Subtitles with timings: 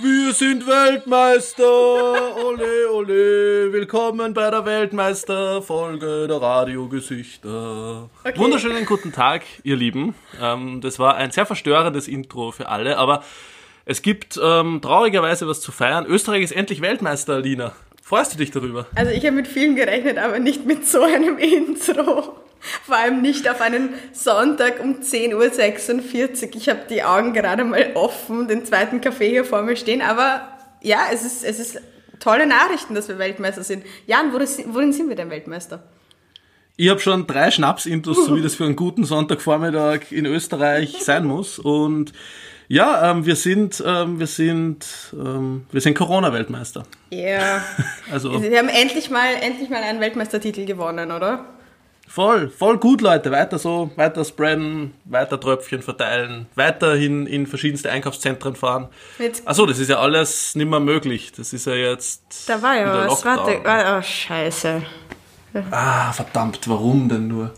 [0.00, 2.36] Wir sind Weltmeister!
[2.36, 3.72] Ole, ole!
[3.72, 8.08] Willkommen bei der Weltmeisterfolge der Radiogesichter.
[8.22, 8.38] Okay.
[8.38, 10.14] Wunderschönen guten Tag, ihr Lieben.
[10.40, 13.24] Ähm, das war ein sehr verstörendes Intro für alle, aber
[13.86, 16.06] es gibt ähm, traurigerweise was zu feiern.
[16.06, 17.72] Österreich ist endlich Weltmeister, Alina.
[18.00, 18.86] Freust du dich darüber?
[18.94, 22.36] Also ich habe mit vielen gerechnet, aber nicht mit so einem Intro.
[22.60, 26.54] Vor allem nicht auf einen Sonntag um 10.46 Uhr.
[26.54, 30.02] Ich habe die Augen gerade mal offen, den zweiten Kaffee hier vor mir stehen.
[30.02, 30.48] Aber
[30.82, 31.80] ja, es ist, es ist
[32.20, 33.84] tolle Nachrichten, dass wir Weltmeister sind.
[34.06, 35.82] Jan, worin, sind wir denn Weltmeister?
[36.76, 41.24] Ich habe schon drei Schnaps-Intos, so wie das für einen guten Sonntagvormittag in Österreich sein
[41.24, 41.58] muss.
[41.58, 42.12] Und
[42.68, 46.84] ja, ähm, wir sind, ähm, wir sind, ähm, wir sind Corona-Weltmeister.
[47.10, 47.64] Ja.
[48.10, 51.44] Also Wir haben endlich mal, endlich mal einen Weltmeistertitel gewonnen, oder?
[52.08, 53.30] Voll, voll gut, Leute.
[53.30, 58.88] Weiter so, weiter spreaden, weiter Tröpfchen verteilen, weiterhin in verschiedenste Einkaufszentren fahren.
[59.44, 61.32] Achso, das ist ja alles nicht mehr möglich.
[61.36, 62.48] Das ist ja jetzt.
[62.48, 63.24] da war ja was.
[63.24, 64.82] Warte, oh, scheiße.
[65.70, 67.52] Ah, verdammt, warum denn nur?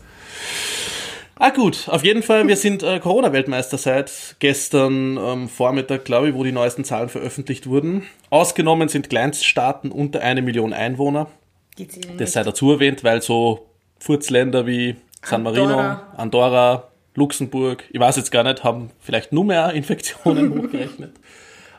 [1.35, 6.35] Ah gut, auf jeden Fall, wir sind äh, Corona-Weltmeister seit gestern ähm, Vormittag, glaube ich,
[6.35, 8.03] wo die neuesten Zahlen veröffentlicht wurden.
[8.29, 11.31] Ausgenommen sind Kleinststaaten unter eine Million Einwohner.
[11.79, 13.70] Die zählen Das sei dazu erwähnt, weil so
[14.01, 16.13] Furzländer wie San Marino, Andorra.
[16.17, 21.11] Andorra, Luxemburg, ich weiß jetzt gar nicht, haben vielleicht nur mehr Infektionen hochgerechnet.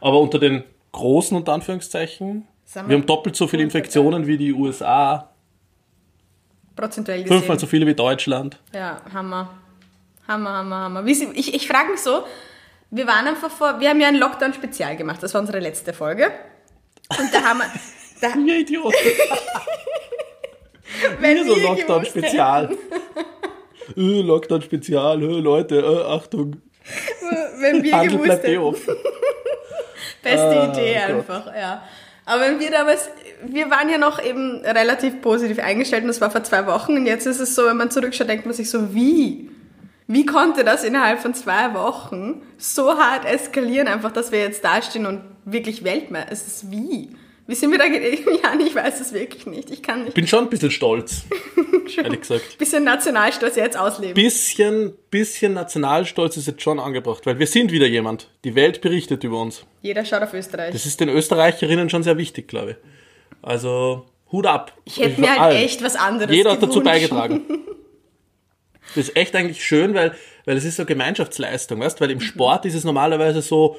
[0.01, 0.63] Aber unter den
[0.93, 5.31] großen, unter Anführungszeichen, Sagen wir haben doppelt so viele Infektionen wie die USA,
[6.77, 7.39] prozentuell gesehen.
[7.39, 8.59] fünfmal so viele wie Deutschland.
[8.73, 9.51] Ja, Hammer.
[10.29, 11.05] Hammer, Hammer, Hammer.
[11.07, 12.25] Ich ich frage mich so,
[12.91, 16.31] wir waren einfach vor, wir haben ja ein Lockdown-Spezial gemacht, das war unsere letzte Folge.
[17.19, 17.67] Und da haben wir,
[18.21, 18.95] da, Ihr Idiot.
[21.21, 22.77] wenn so Lockdown-Spezial.
[23.97, 26.57] Äh, Lockdown-Spezial, äh, Leute, äh, Achtung,
[27.61, 28.97] wenn wir Handel gewusst eh hätten,
[30.23, 31.17] beste Ah, Idee Gott.
[31.17, 31.83] einfach, ja.
[32.25, 33.09] Aber wenn wir damals,
[33.45, 37.07] wir waren ja noch eben relativ positiv eingestellt und das war vor zwei Wochen und
[37.07, 39.51] jetzt ist es so, wenn man zurückschaut, denkt man sich so, wie?
[40.07, 45.07] Wie konnte das innerhalb von zwei Wochen so hart eskalieren, einfach, dass wir jetzt dastehen
[45.07, 47.17] und wirklich Weltmeister, es ist wie?
[47.47, 49.71] Wie sind wir da, Jan, ich weiß es wirklich nicht.
[49.71, 50.15] Ich kann nicht.
[50.15, 51.25] Bin schon ein bisschen stolz,
[51.97, 52.57] ehrlich gesagt.
[52.59, 54.15] Bisschen Nationalstolz jetzt ausleben.
[54.15, 58.29] Bisschen, bisschen Nationalstolz ist jetzt schon angebracht, weil wir sind wieder jemand.
[58.45, 59.65] Die Welt berichtet über uns.
[59.83, 60.73] Jeder schaut auf Österreich.
[60.73, 62.77] Das ist den Österreicherinnen schon sehr wichtig, glaube ich.
[63.43, 64.73] Also, Hut ab.
[64.85, 65.57] ich hätte mir halt allen.
[65.57, 67.43] echt was anderes Jeder hat dazu beigetragen.
[68.95, 70.13] Das ist echt eigentlich schön, weil,
[70.45, 72.01] weil es ist so Gemeinschaftsleistung, weißt?
[72.01, 72.23] Weil im Mhm.
[72.23, 73.77] Sport ist es normalerweise so,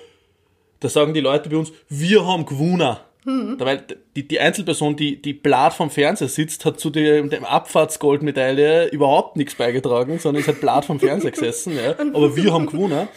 [0.80, 2.96] da sagen die Leute bei uns, wir haben gewonnen.
[3.26, 3.56] Mhm.
[3.60, 3.84] Weil
[4.16, 9.38] die, die Einzelperson, die, die blatt vom Fernseher sitzt, hat zu dem, dem Abfahrtsgoldmedaille überhaupt
[9.38, 11.96] nichts beigetragen, sondern ist halt blatt vom Fernseher gesessen, ja.
[12.14, 13.08] Aber wir haben gewonnen.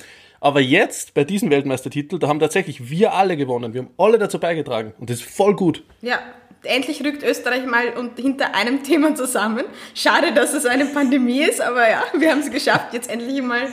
[0.40, 3.74] Aber jetzt, bei diesem Weltmeistertitel, da haben tatsächlich wir alle gewonnen.
[3.74, 4.92] Wir haben alle dazu beigetragen.
[4.98, 5.82] Und das ist voll gut.
[6.02, 6.20] Ja,
[6.62, 9.64] endlich rückt Österreich mal und hinter einem Thema zusammen.
[9.94, 13.68] Schade, dass es eine Pandemie ist, aber ja, wir haben es geschafft, jetzt endlich mal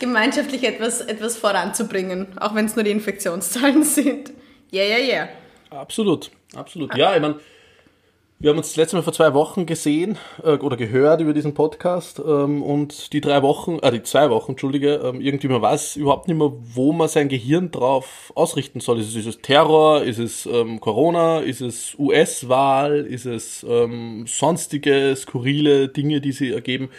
[0.00, 4.32] gemeinschaftlich etwas, etwas voranzubringen, auch wenn es nur die Infektionszahlen sind.
[4.72, 5.28] Yeah, yeah, yeah.
[5.72, 6.94] Absolut, absolut.
[6.96, 7.36] Ja, ich meine,
[8.38, 11.54] wir haben uns das letzte Mal vor zwei Wochen gesehen äh, oder gehört über diesen
[11.54, 15.96] Podcast ähm, und die drei Wochen, äh, die zwei Wochen, entschuldige, ähm, irgendwie man weiß
[15.96, 19.00] überhaupt nicht mehr, wo man sein Gehirn drauf ausrichten soll.
[19.00, 24.24] Ist es, ist es Terror, ist es ähm, Corona, ist es US-Wahl, ist es ähm,
[24.26, 26.90] sonstige skurrile Dinge, die sie ergeben?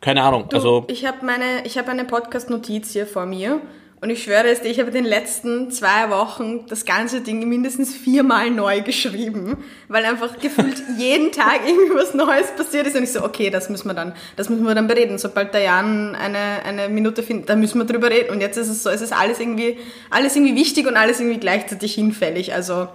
[0.00, 0.48] Keine Ahnung.
[0.48, 3.60] Du, also ich habe meine, ich habe eine Podcast-Notiz hier vor mir
[4.02, 7.48] und ich schwöre es dir, ich habe in den letzten zwei Wochen das ganze Ding
[7.48, 12.96] mindestens viermal neu geschrieben, weil einfach gefühlt jeden Tag irgendwie was Neues passiert ist.
[12.96, 15.18] Und ich so, okay, das müssen wir dann, das müssen wir dann bereden.
[15.18, 18.30] Sobald der Jan eine, eine Minute findet, da müssen wir drüber reden.
[18.30, 19.78] Und jetzt ist es so, es ist alles irgendwie,
[20.10, 22.88] alles irgendwie wichtig und alles irgendwie gleichzeitig hinfällig, also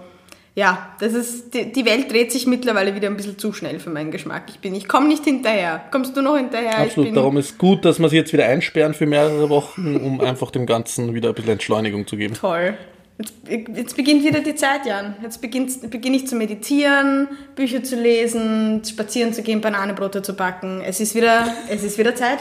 [0.58, 3.90] ja, das ist, die, die Welt dreht sich mittlerweile wieder ein bisschen zu schnell für
[3.90, 4.46] meinen Geschmack.
[4.48, 5.84] Ich bin, ich komme nicht hinterher.
[5.92, 6.72] Kommst du noch hinterher?
[6.84, 10.20] ich absolut, darum ist gut, dass wir sie jetzt wieder einsperren für mehrere Wochen, um
[10.20, 12.34] einfach dem Ganzen wieder ein bisschen Entschleunigung zu geben.
[12.34, 12.76] Toll.
[13.18, 13.34] Jetzt,
[13.72, 15.14] jetzt beginnt wieder die Zeit, Jan.
[15.22, 20.80] Jetzt beginne ich zu meditieren, Bücher zu lesen, spazieren zu gehen, Bananenbrote zu backen.
[20.84, 22.38] Es ist wieder, es ist wieder Zeit.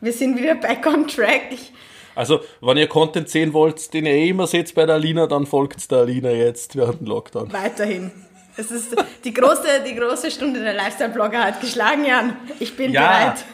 [0.00, 1.42] Wir sind wieder back on track.
[1.50, 1.72] Ich,
[2.16, 5.46] Also, wenn ihr Content sehen wollt, den ihr eh immer seht bei der Alina, dann
[5.46, 7.52] folgt der Alina jetzt während dem Lockdown.
[7.52, 8.10] weiterhin.
[8.56, 12.36] Es ist die große, die große Stunde der Lifestyle-Blogger hat geschlagen, Jan.
[12.58, 13.02] Ich bin Ja.
[13.02, 13.44] bereit.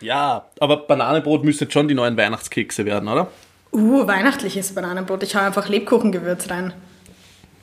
[0.00, 3.28] Ja, aber Bananenbrot müsste schon die neuen Weihnachtskekse werden, oder?
[3.72, 5.22] Uh, weihnachtliches Bananenbrot.
[5.22, 6.72] Ich hau einfach Lebkuchengewürz rein.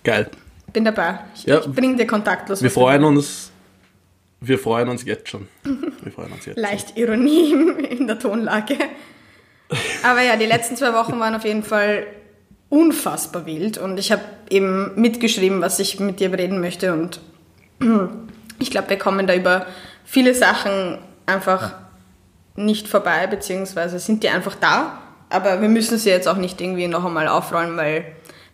[0.06, 0.30] Geil.
[0.72, 1.20] Bin dabei.
[1.36, 1.60] Ich, Ja.
[1.60, 2.62] ich bring dir kontaktlos.
[2.62, 3.52] Wir was du freuen uns.
[4.40, 5.48] Wir freuen uns jetzt schon.
[5.64, 6.58] Wir freuen uns jetzt.
[6.58, 7.52] Leicht Ironie
[7.90, 8.78] in der Tonlage.
[10.04, 12.06] Aber ja, die letzten zwei Wochen waren auf jeden Fall
[12.70, 17.22] unfassbar wild und ich habe eben mitgeschrieben, was ich mit dir reden möchte und
[18.60, 19.66] ich glaube, wir kommen da über
[20.04, 21.74] viele Sachen einfach
[22.56, 26.88] nicht vorbei, beziehungsweise sind die einfach da, aber wir müssen sie jetzt auch nicht irgendwie
[26.88, 28.06] noch einmal aufrollen, weil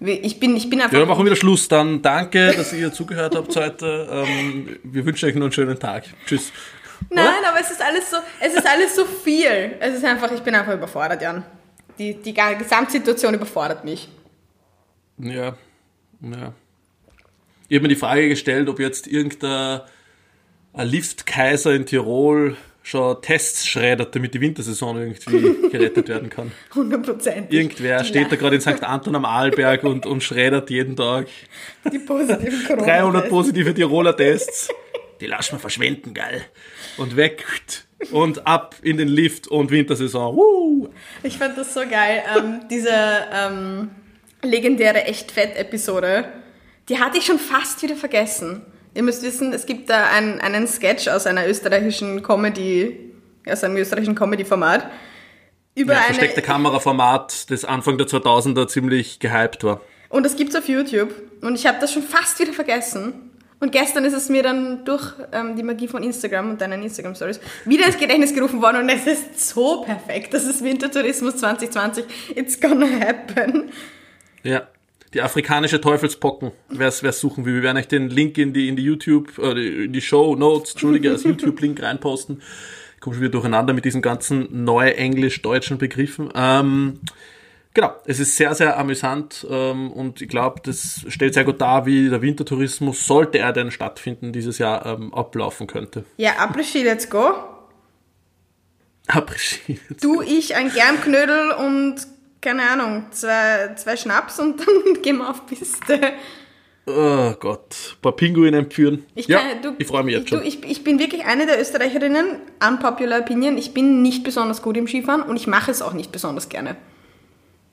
[0.06, 0.94] ich bin, ich bin einfach.
[0.94, 1.70] Ja, dann machen wir wieder Schluss.
[1.70, 4.10] Dann danke, dass ihr zugehört habt heute.
[4.12, 6.04] Ähm, wir wünschen euch noch einen schönen Tag.
[6.28, 6.52] Tschüss.
[7.10, 7.50] Nein, Oder?
[7.50, 9.76] aber es ist alles so, es ist alles so viel.
[9.80, 11.44] Es ist einfach, ich bin einfach überfordert, Jan.
[11.98, 14.10] Die, die Gesamtsituation überfordert mich.
[15.18, 15.56] Ja,
[16.22, 16.54] ja.
[17.70, 19.82] Ich habe mir die Frage gestellt, ob jetzt irgendein
[20.76, 26.52] Liftkaiser in Tirol schon Tests schreddert, damit die Wintersaison irgendwie gerettet werden kann.
[26.74, 27.50] 100%.
[27.50, 28.84] Irgendwer steht da gerade in St.
[28.84, 31.28] Anton am Arlberg und, und schreddert jeden Tag.
[31.92, 34.70] Die positiven Corona 300 positive Tiroler Tests.
[35.24, 36.44] Die lassen wir verschwenden, geil.
[36.98, 37.46] Und weg
[38.12, 40.36] und ab in den Lift und Wintersaison.
[40.36, 40.90] Woo!
[41.24, 42.24] Ich fand das so geil.
[42.38, 42.90] Ähm, diese
[43.32, 43.92] ähm,
[44.42, 46.26] legendäre Echt-Fett-Episode,
[46.90, 48.66] die hatte ich schon fast wieder vergessen.
[48.96, 53.14] Ihr müsst wissen, es gibt da einen, einen Sketch aus einer österreichischen Comedy,
[53.50, 54.92] aus einem österreichischen Comedy-Format.
[55.74, 59.80] Über ja, eine versteckte Kameraformat, das Anfang der 2000er ziemlich gehypt war.
[60.10, 61.14] Und das gibt's auf YouTube.
[61.40, 63.32] Und ich habe das schon fast wieder vergessen.
[63.64, 67.40] Und gestern ist es mir dann durch ähm, die Magie von Instagram und deinen Instagram-Stories
[67.64, 70.34] wieder ins Gedächtnis gerufen worden und es ist so perfekt.
[70.34, 72.04] Das ist Wintertourismus 2020.
[72.36, 73.72] It's gonna happen.
[74.44, 74.68] Ja
[75.14, 77.56] die afrikanische Teufelspocken, wer es suchen will.
[77.56, 80.72] Wir werden euch den Link in die, in die YouTube, äh, in die Show Notes,
[80.72, 82.42] Entschuldige, als YouTube-Link reinposten.
[82.96, 86.32] Ich komme schon wieder durcheinander mit diesen ganzen neu englisch-deutschen Begriffen.
[86.36, 87.00] Ähm,
[87.74, 91.86] genau, es ist sehr, sehr amüsant ähm, und ich glaube, das stellt sehr gut dar,
[91.86, 96.06] wie der Wintertourismus, sollte er denn stattfinden, dieses Jahr ähm, ablaufen könnte.
[96.18, 97.34] Ja, Après-Ski, let's go.
[99.08, 99.80] Après-Ski.
[100.02, 101.96] Du, ich, ein Germknödel und
[102.42, 106.00] keine Ahnung, zwei, zwei Schnaps und dann gehen wir auf Piste.
[106.86, 109.06] Oh Gott, ein paar Pinguine entführen.
[109.16, 110.40] Ich, kann, ja, du, ich freue mich jetzt schon.
[110.40, 114.76] Du, ich, ich bin wirklich eine der Österreicherinnen, unpopular opinion, ich bin nicht besonders gut
[114.76, 116.76] im Skifahren und ich mache es auch nicht besonders gerne.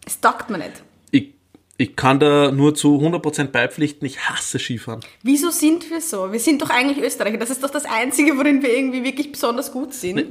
[0.06, 0.82] Es taugt mir nicht.
[1.10, 1.34] Ich,
[1.76, 5.00] ich kann da nur zu 100% beipflichten, ich hasse Skifahren.
[5.22, 6.32] Wieso sind wir so?
[6.32, 7.38] Wir sind doch eigentlich Österreicher.
[7.38, 10.16] Das ist doch das Einzige, worin wir irgendwie wirklich besonders gut sind.
[10.16, 10.26] Nee.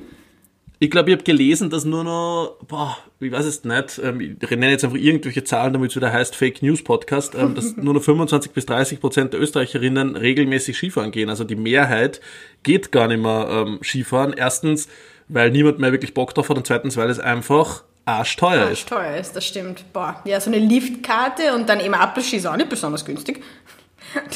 [0.81, 4.49] Ich glaube, ich habe gelesen, dass nur noch, boah, ich weiß es nicht, ähm, ich
[4.49, 7.93] nenne jetzt einfach irgendwelche Zahlen, damit es wieder heißt Fake News Podcast, ähm, dass nur
[7.93, 11.29] noch 25 bis 30 Prozent der Österreicherinnen regelmäßig Skifahren gehen.
[11.29, 12.21] Also die Mehrheit
[12.63, 14.31] geht gar nicht mehr ähm, Skifahren.
[14.31, 14.87] Erstens,
[15.27, 17.83] weil niemand mehr wirklich Bock drauf hat und zweitens, weil es einfach
[18.17, 18.91] arschteuer ist.
[18.91, 19.91] Arschteuer ist, das stimmt.
[19.93, 23.43] Boah, ja, so eine Liftkarte und dann eben Apfelski ist auch nicht besonders günstig.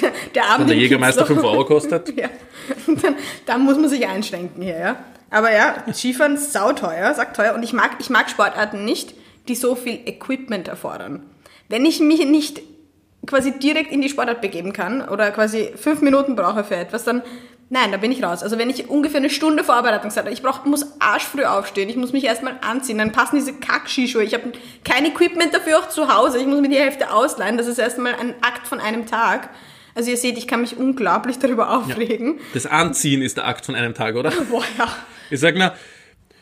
[0.01, 2.17] Der, der Abend der Jägermeister 5 Euro kostet.
[2.17, 2.29] ja,
[2.87, 3.15] dann,
[3.45, 4.95] dann muss man sich einschränken hier, ja.
[5.29, 7.55] Aber ja, Skifahren ist sauteuer, sagt teuer.
[7.55, 9.15] Und ich mag, ich mag Sportarten nicht,
[9.47, 11.23] die so viel Equipment erfordern.
[11.69, 12.61] Wenn ich mich nicht
[13.25, 17.23] quasi direkt in die Sportart begeben kann oder quasi fünf Minuten brauche für etwas, dann
[17.73, 18.43] nein, da bin ich raus.
[18.43, 22.13] Also wenn ich ungefähr eine Stunde Vorbereitungszeit habe, ich brauch, muss arschfrüh aufstehen, ich muss
[22.13, 24.53] mich erstmal anziehen, dann passen diese Kack-Skischuhe, ich habe
[24.85, 28.13] kein Equipment dafür auch zu Hause, ich muss mir die Hälfte ausleihen, das ist erstmal
[28.13, 29.49] ein Akt von einem Tag.
[29.95, 32.37] Also ihr seht, ich kann mich unglaublich darüber aufregen.
[32.37, 32.43] Ja.
[32.53, 34.31] Das Anziehen ist der Akt von einem Tag, oder?
[34.49, 34.87] Boah, ja.
[35.29, 35.73] Ich sag mal,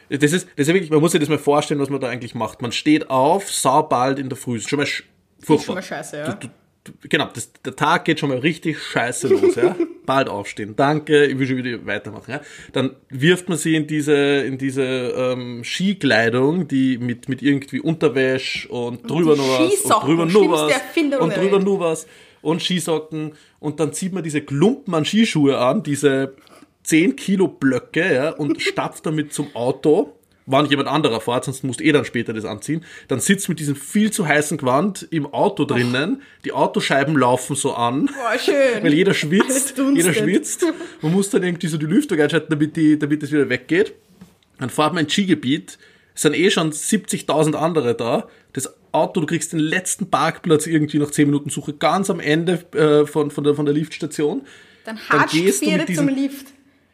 [0.10, 2.36] das ist, das ist wirklich, man muss sich das mal vorstellen, was man da eigentlich
[2.36, 2.62] macht.
[2.62, 4.60] Man steht auf, saubald in der Früh.
[4.60, 5.56] Schon mal furchtbar.
[5.56, 6.34] Ist schon mal scheiße, ja.
[6.34, 6.48] Du,
[6.84, 9.76] du, genau, das, der Tag geht schon mal richtig scheiße los, ja.
[10.06, 10.76] Bald aufstehen.
[10.76, 12.42] Danke, ich will schon wieder weitermachen, ja.
[12.74, 18.68] Dann wirft man sie in diese, in diese ähm, Skikleidung, die mit, mit irgendwie Unterwäsch
[18.70, 20.74] und drüber noch was und drüber nur was
[21.20, 22.08] und drüber nur was
[22.42, 26.36] und Skisocken und dann zieht man diese Klumpen an Skischuhe an, diese
[26.84, 30.18] 10 Kilo Blöcke ja, und stapft damit zum Auto.
[30.46, 32.84] Nicht jemand anderer fährt, sonst musst eh dann später das anziehen.
[33.08, 36.18] Dann sitzt mit diesem viel zu heißen Gewand im Auto drinnen.
[36.20, 36.24] Oh.
[36.46, 38.08] Die Autoscheiben laufen so an.
[38.08, 38.56] Boah, schön.
[38.84, 39.78] Weil jeder schwitzt.
[39.96, 40.66] Jeder schwitzt.
[41.02, 43.94] Man muss dann irgendwie so die Lüftung einschalten, damit, die, damit das wieder weggeht.
[44.60, 45.78] Dann fährt man ins Skigebiet.
[46.16, 48.28] Es sind eh schon 70.000 andere da.
[48.54, 52.64] Das Auto, du kriegst den letzten Parkplatz irgendwie nach 10 Minuten Suche ganz am Ende
[52.74, 54.42] äh, von, von, der, von der Liftstation.
[54.86, 56.48] Dann, dann gehst du mit diesem, zum Lift.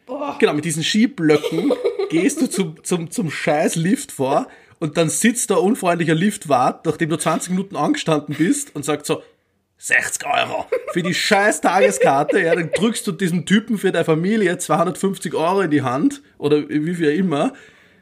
[0.05, 0.37] Boah.
[0.39, 1.73] Genau, mit diesen Skiblöcken
[2.09, 4.47] gehst du zum, zum, zum scheiß Lift vor
[4.79, 9.23] und dann sitzt da unfreundlicher Liftwart, nachdem du 20 Minuten angestanden bist und sagt so,
[9.79, 14.57] 60 Euro für die scheiß Tageskarte, ja, dann drückst du diesem Typen für deine Familie
[14.57, 17.53] 250 Euro in die Hand oder wie viel immer,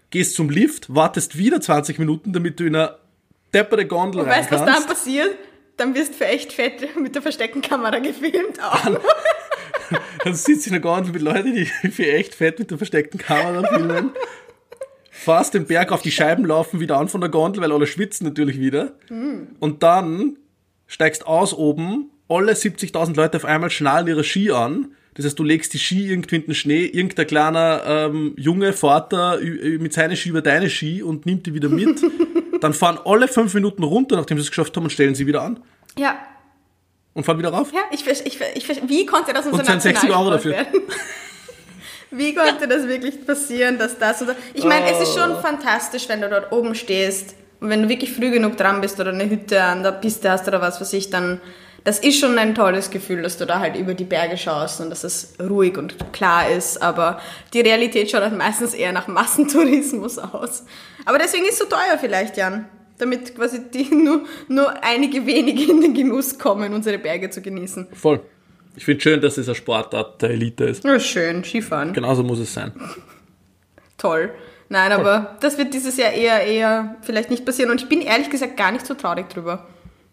[0.09, 2.99] gehst zum Lift, wartest wieder 20 Minuten, damit du in einer
[3.53, 4.65] deppere Gondel und rein weißt, kannst.
[4.65, 5.35] was dann passiert?
[5.75, 8.79] Dann wirst du für echt fett mit der versteckten Kamera gefilmt auch.
[8.81, 8.97] Dann,
[10.25, 13.65] dann sitzt in der Gondel mit Leuten, die für echt fett mit der versteckten Kamera
[13.67, 14.09] filmen.
[15.11, 18.25] fährst den Berg auf, die Scheiben laufen wieder an von der Gondel, weil alle schwitzen
[18.25, 18.93] natürlich wieder.
[19.59, 20.37] Und dann
[20.87, 24.93] steigst aus oben, alle 70.000 Leute auf einmal schnallen ihre Ski an.
[25.13, 29.39] Das heißt, du legst die Ski irgendwie in den Schnee, irgendein kleiner ähm, Junge Vater
[29.39, 32.01] mit seinen Ski über deine Ski und nimmt die wieder mit.
[32.61, 35.43] dann fahren alle fünf Minuten runter, nachdem sie es geschafft haben, und stellen sie wieder
[35.43, 35.59] an.
[35.97, 36.17] Ja.
[37.15, 37.71] Und fahren wieder rauf.
[37.73, 40.51] Ja, ich, ich, ich, wie konnte das unser Und zahlen 60 Euro dafür.
[40.51, 40.81] Werden?
[42.11, 44.35] Wie konnte das wirklich passieren, dass das oder.
[44.53, 45.41] Ich meine, es ist schon Oh.
[45.41, 49.11] fantastisch, wenn du dort oben stehst und wenn du wirklich früh genug dran bist oder
[49.11, 51.41] eine Hütte an der Piste hast oder was weiß ich, dann.
[51.83, 54.89] Das ist schon ein tolles Gefühl, dass du da halt über die Berge schaust und
[54.89, 57.19] dass es ruhig und klar ist, aber
[57.53, 60.63] die Realität schaut halt meistens eher nach Massentourismus aus.
[61.05, 62.65] Aber deswegen ist es so teuer vielleicht, Jan.
[62.97, 67.87] Damit quasi die nur, nur einige wenige in den Genuss kommen, unsere Berge zu genießen.
[67.93, 68.21] Voll.
[68.77, 70.83] Ich finde schön, dass es eine Sportart der Elite ist.
[70.83, 71.93] Ja, schön, Skifahren.
[71.93, 72.73] Genauso muss es sein.
[73.97, 74.31] Toll.
[74.67, 77.71] Nein, aber das wird dieses Jahr eher, eher vielleicht nicht passieren.
[77.71, 79.65] Und ich bin ehrlich gesagt gar nicht so traurig drüber.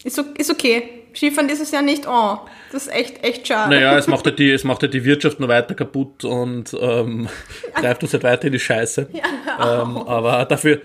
[0.05, 1.03] Ist, ist okay.
[1.15, 2.07] Skifahren dieses Jahr nicht.
[2.07, 2.39] Oh,
[2.71, 3.75] das ist echt, echt schade.
[3.75, 7.29] Naja, es macht halt die, es macht halt die Wirtschaft noch weiter kaputt und ähm,
[7.75, 9.09] treibt uns halt weiter in die Scheiße.
[9.13, 10.81] ähm, aber dafür,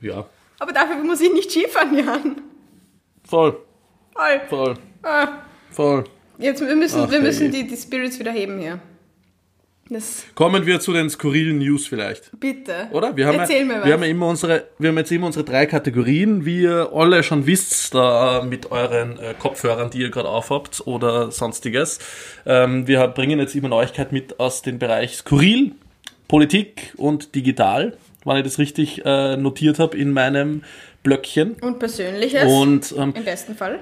[0.00, 0.26] ja,
[0.62, 2.40] Aber dafür muss ich nicht Skifahren, Jan.
[3.28, 3.56] voll,
[4.14, 4.40] Toll.
[4.48, 5.28] voll, Ah,
[5.72, 6.04] voll.
[6.38, 8.78] jetzt, wir müssen, Ach, wir müssen die, die Spirits wieder heben hier.
[9.90, 12.30] Das, Kommen wir zu den skurrilen News vielleicht.
[12.38, 12.86] bitte.
[12.92, 13.16] Oder?
[13.16, 13.84] Wir haben, Erzähl ja, mir was.
[13.86, 17.24] wir haben ja immer unsere, wir haben jetzt immer unsere drei Kategorien, wie ihr alle
[17.24, 21.98] schon wisst, da mit euren äh, Kopfhörern, die ihr gerade aufhabt oder sonstiges.
[22.46, 25.72] Ähm, wir bringen jetzt immer Neuigkeiten mit aus dem Bereich Skurril,
[26.28, 30.62] Politik und Digital, weil ich das richtig äh, notiert habe in meinem
[31.02, 31.54] Blöckchen.
[31.60, 32.44] Und Persönliches.
[32.44, 33.78] Und ähm, Im besten Fall.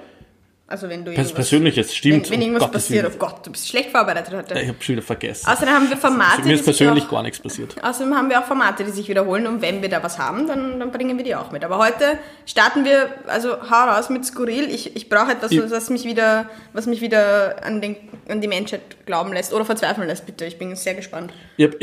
[0.71, 2.31] Also wenn du irgendwas, Persönliches, stimmt.
[2.31, 4.55] wenn, wenn um irgendwas Gottes passiert, oh Gott, du bist schlecht vorbereitet heute.
[4.61, 5.49] Ich habe schon wieder vergessen.
[5.49, 7.75] Außerdem haben wir Formate, Mir ist persönlich auch, gar nichts passiert.
[7.83, 10.79] Außerdem haben wir auch Formate, die sich wiederholen und wenn wir da was haben, dann,
[10.79, 11.65] dann bringen wir die auch mit.
[11.65, 14.71] Aber heute starten wir, also hau raus mit Skurril.
[14.71, 15.69] Ich, ich brauche etwas, Ja.
[15.69, 17.97] was mich wieder, was mich wieder an, den,
[18.29, 20.45] an die Menschheit glauben lässt oder verzweifeln lässt, bitte.
[20.45, 21.33] Ich bin sehr gespannt.
[21.57, 21.75] Ich hab,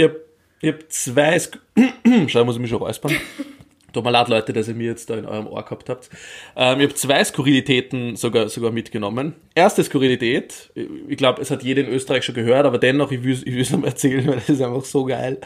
[0.62, 1.40] ich hab, ich hab zwei.
[1.40, 1.60] Sk
[2.28, 3.14] Schau, muss ich mich schon räuspern.
[3.94, 6.10] Tut mir leid, Leute, dass ihr mir jetzt da in eurem Ohr gehabt habt.
[6.56, 9.34] Ähm, ich habe zwei Skurrilitäten sogar, sogar mitgenommen.
[9.56, 13.34] Erste Skurrilität, ich glaube, es hat jeder in Österreich schon gehört, aber dennoch, ich will
[13.34, 15.40] es ich will's noch mal erzählen, weil das ist einfach so geil.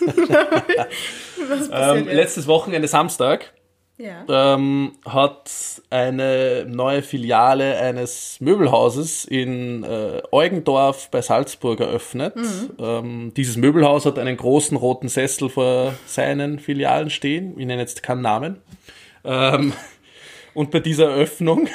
[1.72, 3.54] Ähm, letztes Wochenende Samstag
[3.98, 4.54] Ja.
[4.54, 5.50] ähm, hat
[5.90, 12.34] eine neue Filiale eines Möbelhauses in äh, Eugendorf bei Salzburg eröffnet.
[12.78, 17.58] Ähm, dieses Möbelhaus hat einen großen roten Sessel vor seinen Filialen stehen.
[17.58, 18.58] Ich nenne jetzt keinen Namen.
[19.24, 19.72] Ähm,
[20.54, 21.68] und bei dieser Eröffnung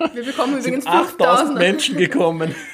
[0.14, 1.58] Wir bekommen übrigens 8000 5000.
[1.58, 2.54] Menschen gekommen.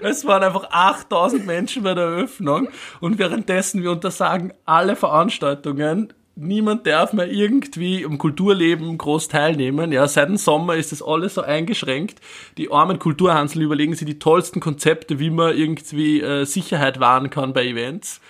[0.00, 2.68] Es waren einfach 8000 Menschen bei der Eröffnung
[3.00, 6.12] und währenddessen wir untersagen alle Veranstaltungen.
[6.40, 9.90] Niemand darf mehr irgendwie am Kulturleben groß teilnehmen.
[9.90, 12.20] Ja, seit dem Sommer ist das alles so eingeschränkt.
[12.58, 17.54] Die armen Kulturhansel überlegen sich die tollsten Konzepte, wie man irgendwie äh, Sicherheit wahren kann
[17.54, 18.20] bei Events.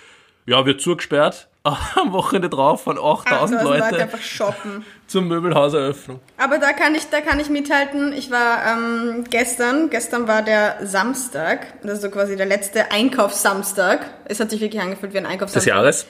[0.47, 1.48] Ja, wird zugesperrt.
[1.65, 4.85] Am Wochenende drauf von 8000 8000 Leute, einfach shoppen.
[5.07, 6.21] zur Möbelhauseröffnung.
[6.39, 8.13] Aber da kann ich, da kann ich mithalten.
[8.13, 14.07] Ich war ähm, gestern, gestern war der Samstag, also quasi der letzte Einkaufssamstag.
[14.25, 15.75] Es hat sich wirklich angefühlt wie ein Des Einkaufssamstag.
[15.75, 16.07] Jahres.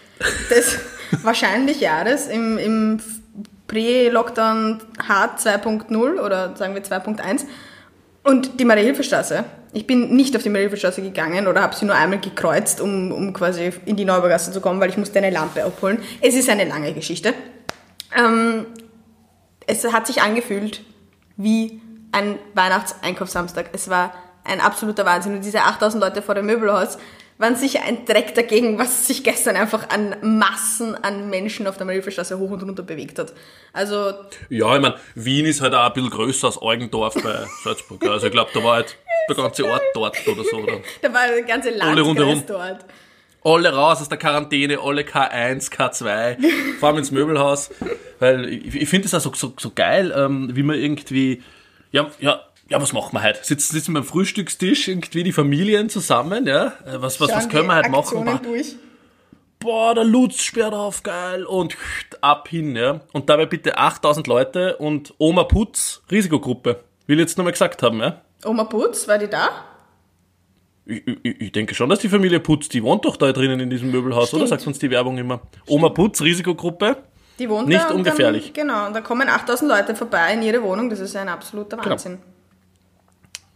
[0.50, 0.78] Des
[1.22, 3.00] wahrscheinlich Jahres im, im
[3.66, 7.44] Prä-Lockdown Hard 2.0 oder sagen wir 2.1.
[8.22, 9.44] Und die Maria-Hilfe-Straße.
[9.72, 13.32] Ich bin nicht auf die Maria-Hilfe-Straße gegangen oder habe sie nur einmal gekreuzt, um, um
[13.32, 15.98] quasi in die Neubaugasse zu kommen, weil ich musste eine Lampe abholen.
[16.20, 17.34] Es ist eine lange Geschichte.
[18.16, 18.66] Ähm,
[19.66, 20.82] es hat sich angefühlt
[21.36, 21.80] wie
[22.12, 23.70] ein Weihnachtseinkaufssamstag.
[23.72, 25.34] Es war ein absoluter Wahnsinn.
[25.34, 26.98] Und diese 8000 Leute vor dem Möbelhaus
[27.36, 31.86] waren sicher ein Dreck dagegen, was sich gestern einfach an Massen an Menschen auf der
[31.86, 33.32] Marienstraße hoch und runter bewegt hat.
[33.72, 34.12] Also,
[34.48, 38.04] Ja, ich meine, Wien ist halt auch ein bisschen größer als Eugendorf bei Salzburg.
[38.06, 38.96] Also ich glaube, da war halt
[39.28, 40.56] der ganze Ort dort oder so.
[40.58, 40.78] Oder?
[41.02, 42.34] da war der ganze Alle rundherum.
[42.34, 42.84] Landkreis dort.
[43.44, 46.36] Alle raus aus der Quarantäne, alle K1, K2,
[46.80, 47.70] vor allem ins Möbelhaus.
[48.18, 51.42] Weil ich, ich finde es auch so, so, so geil, ähm, wie man irgendwie,
[51.92, 53.38] ja, ja, ja, was machen wir heute?
[53.42, 56.74] Sitzen, sitzen beim Frühstückstisch irgendwie die Familien zusammen, ja?
[56.84, 58.00] Äh, Was, was, was können wir heute machen?
[58.00, 58.76] Aktionen Boah, durch.
[59.60, 61.76] boah, der Lutz sperrt auf, geil, und
[62.20, 63.00] ab hin, ja.
[63.12, 66.80] Und dabei bitte 8000 Leute und Oma Putz, Risikogruppe.
[67.06, 68.20] Will jetzt nochmal gesagt haben, ja.
[68.44, 69.48] Oma Putz, war die da?
[70.86, 73.68] Ich, ich, ich denke schon, dass die Familie Putz, die wohnt doch da drinnen in
[73.70, 74.46] diesem Möbelhaus, oder?
[74.46, 74.60] Stimmt.
[74.60, 75.40] Sagt uns die Werbung immer.
[75.66, 76.96] Oma Putz, Risikogruppe.
[77.38, 78.52] Die wohnt Nicht da ungefährlich.
[78.52, 80.88] Dann, genau, und da kommen 8000 Leute vorbei in ihre Wohnung.
[80.90, 81.90] Das ist ein absoluter Genau.
[81.90, 82.18] Wahnsinn.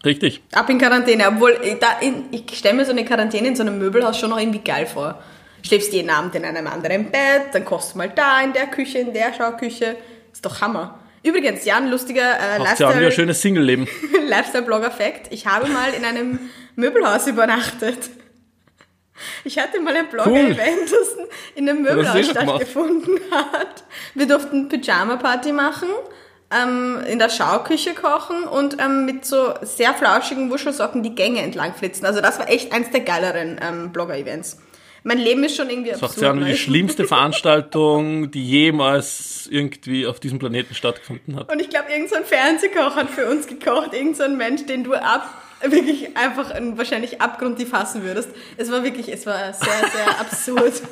[0.05, 0.43] Richtig.
[0.53, 1.59] Ab in Quarantäne, obwohl
[2.01, 4.87] in, ich stelle mir so eine Quarantäne in so einem Möbelhaus schon noch irgendwie geil
[4.87, 5.19] vor.
[5.65, 8.99] schläfst jeden Abend in einem anderen Bett, dann kochst du mal da in der Küche,
[8.99, 9.97] in der Schauküche.
[10.33, 10.99] Ist doch Hammer.
[11.23, 13.87] Übrigens, Jan, lustiger äh, Macht ja ein schönes Single-Leben.
[14.29, 15.33] Lifestyle-Blogger-Fact.
[15.33, 16.39] Ich habe mal in einem
[16.77, 18.11] Möbelhaus übernachtet.
[19.45, 21.17] Ich hatte mal ein Blogger-Event, das
[21.55, 22.31] in einem eh Möbelhaus gemacht.
[22.31, 23.85] stattgefunden hat.
[24.15, 25.89] Wir durften Pyjama-Party machen,
[26.51, 31.75] ähm, in der Schauküche kochen und ähm, mit so sehr flauschigen Wuschelsocken die Gänge entlang
[31.75, 32.05] flitzen.
[32.05, 34.59] Also das war echt eins der geileren ähm, Blogger-Events.
[35.05, 36.27] Mein Leben ist schon irgendwie Das war absurd.
[36.27, 41.51] ja nur die schlimmste Veranstaltung, die jemals irgendwie auf diesem Planeten stattgefunden hat.
[41.53, 43.93] Und ich glaube, irgendein so Fernsehkoch hat für uns gekocht.
[43.95, 45.29] Irgend so Mensch, den du ab,
[45.63, 48.31] wirklich einfach ähm, wahrscheinlich abgrundtief hassen würdest.
[48.57, 50.83] Es war wirklich, es war sehr, sehr absurd.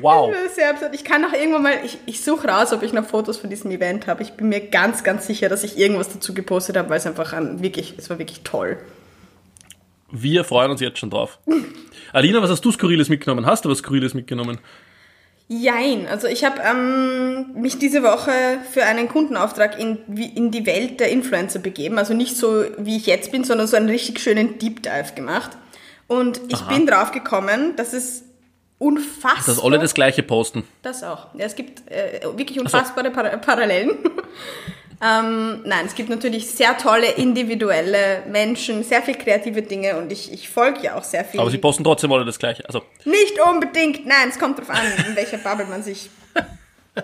[0.00, 0.30] Wow.
[0.32, 0.94] War Sehr absurd.
[0.94, 3.70] Ich kann noch irgendwann mal, ich, ich suche raus, ob ich noch Fotos von diesem
[3.70, 4.22] Event habe.
[4.22, 7.32] Ich bin mir ganz, ganz sicher, dass ich irgendwas dazu gepostet habe, weil es einfach
[7.32, 8.78] an, wirklich, es war wirklich toll.
[10.10, 11.38] Wir freuen uns jetzt schon drauf.
[12.12, 13.46] Alina, was hast du Skurriles mitgenommen?
[13.46, 14.58] Hast du was Skurriles mitgenommen?
[15.50, 18.30] Jein, also ich habe ähm, mich diese Woche
[18.70, 21.96] für einen Kundenauftrag in, in die Welt der Influencer begeben.
[21.96, 25.56] Also nicht so, wie ich jetzt bin, sondern so einen richtig schönen Deep Dive gemacht.
[26.06, 28.24] Und ich bin drauf gekommen, dass es
[28.78, 29.54] unfassbar...
[29.54, 30.64] Dass alle das gleiche posten.
[30.82, 31.34] Das auch.
[31.34, 33.92] Ja, es gibt äh, wirklich unfassbare Par Parallelen.
[35.00, 40.32] Ähm, nein, es gibt natürlich sehr tolle individuelle Menschen, sehr viel kreative Dinge und ich,
[40.32, 41.38] ich folge ja auch sehr viel.
[41.38, 42.64] Aber sie posten trotzdem alle das gleiche.
[42.66, 46.10] Also, Nicht unbedingt, nein, es kommt drauf an, in welcher Bubble man sich.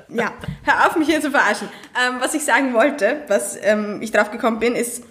[0.09, 0.33] Ja,
[0.65, 1.69] hör auf, mich hier zu verarschen.
[1.97, 5.05] Ähm, was ich sagen wollte, was ähm, ich drauf gekommen bin, ist,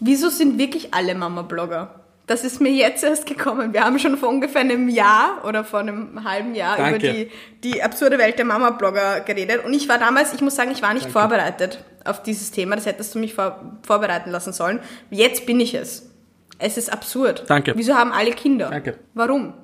[0.00, 2.01] wieso sind wirklich alle Mama-Blogger?
[2.26, 3.72] Das ist mir jetzt erst gekommen.
[3.72, 6.90] Wir haben schon vor ungefähr einem Jahr oder vor einem halben Jahr Danke.
[6.90, 7.30] über die,
[7.64, 9.64] die absurde Welt der Mama-Blogger geredet.
[9.64, 12.76] Und ich war damals, ich muss sagen, ich war nicht vorbereitet auf dieses Thema.
[12.76, 14.78] Das hättest du mich vor, vorbereiten lassen sollen.
[15.10, 16.10] Jetzt bin ich es.
[16.58, 17.44] Es ist absurd.
[17.48, 17.72] Danke.
[17.76, 18.70] Wieso haben alle Kinder?
[18.70, 18.98] Danke.
[19.14, 19.54] Warum?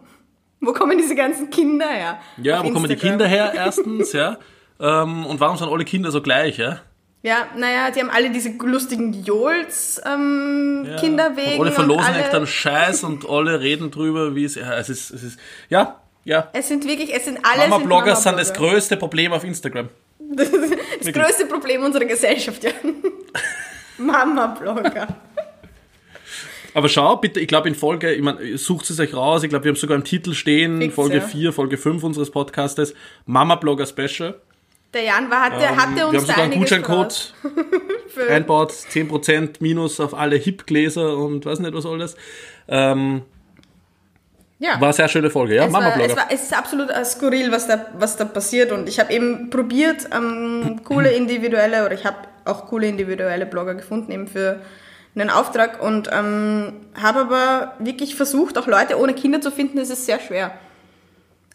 [0.60, 2.18] Wo kommen diese ganzen Kinder her?
[2.38, 3.18] ja, Auf wo kommen die Instagram.
[3.18, 4.36] Kinder her erstens, ja?
[4.80, 6.78] Ähm, und warum sind alle Kinder so gleich, ja?
[7.22, 10.96] Ja, naja, die haben alle diese lustigen Jols ähm, ja.
[10.98, 11.58] Kinder wegen.
[11.58, 14.76] Und alle verlosen und alle- echt dann Scheiß und alle reden drüber, wie es, ja,
[14.78, 16.48] es ist, es ist, ja, ja.
[16.52, 18.36] Es sind wirklich, es sind alle Mama-Blogger sind Mama-Blogger.
[18.36, 19.88] das größte Problem auf Instagram.
[20.30, 22.70] Das, das größte Problem unserer Gesellschaft, ja.
[23.98, 25.08] Mama-Blogger.
[26.74, 29.64] Aber schau bitte, ich glaube in Folge, ich meine, sucht es euch raus, ich glaube,
[29.64, 31.22] wir haben sogar im Titel stehen, Fix, Folge ja.
[31.22, 32.94] 4, Folge 5 unseres Podcastes,
[33.26, 34.38] Mama-Blogger Special.
[34.94, 37.34] Der Jan war, hatte, hatte Ähm, wir uns haben da sogar einen Gutscheincode
[38.30, 42.16] einbaut, 10% Minus auf alle Hip-Gläser und weiß nicht was alles.
[42.68, 43.22] Ähm,
[44.58, 44.72] Ja.
[44.80, 45.66] war eine sehr schöne Folge, ja?
[45.66, 48.72] es, war, es, war, es ist absolut äh, skurril, was da, was da passiert.
[48.72, 53.74] Und ich habe eben probiert, ähm, coole individuelle, oder ich habe auch coole individuelle Blogger
[53.74, 54.60] gefunden, eben für
[55.14, 55.82] einen Auftrag.
[55.82, 59.76] Und ähm, habe aber wirklich versucht, auch Leute ohne Kinder zu finden.
[59.76, 60.52] Das ist sehr schwer.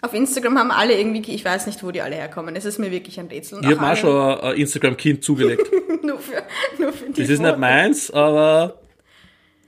[0.04, 2.58] Auf Instagram haben alle irgendwie, ich weiß nicht, wo die alle herkommen.
[2.58, 3.60] Es ist mir wirklich ein Rätsel.
[3.60, 5.72] Und Ich habe auch schon ein Instagram-Kind zugelegt.
[6.04, 6.44] nur für,
[6.78, 7.60] nur für die Das ist nicht Fotos.
[7.60, 8.80] meins, aber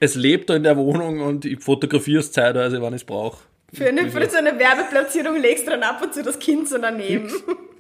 [0.02, 3.38] es lebt da in der Wohnung und ich fotografiere es zeitweise, wann ich es brauche.
[3.74, 6.78] Für, eine, für so eine Werbeplatzierung legst du dann ab und zu das Kind so
[6.80, 7.32] daneben.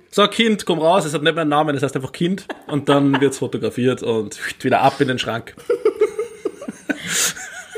[0.09, 2.87] So, Kind, komm raus, es hat nicht mehr einen Namen, es heißt einfach Kind und
[2.87, 5.55] dann wird es fotografiert und wieder ab in den Schrank.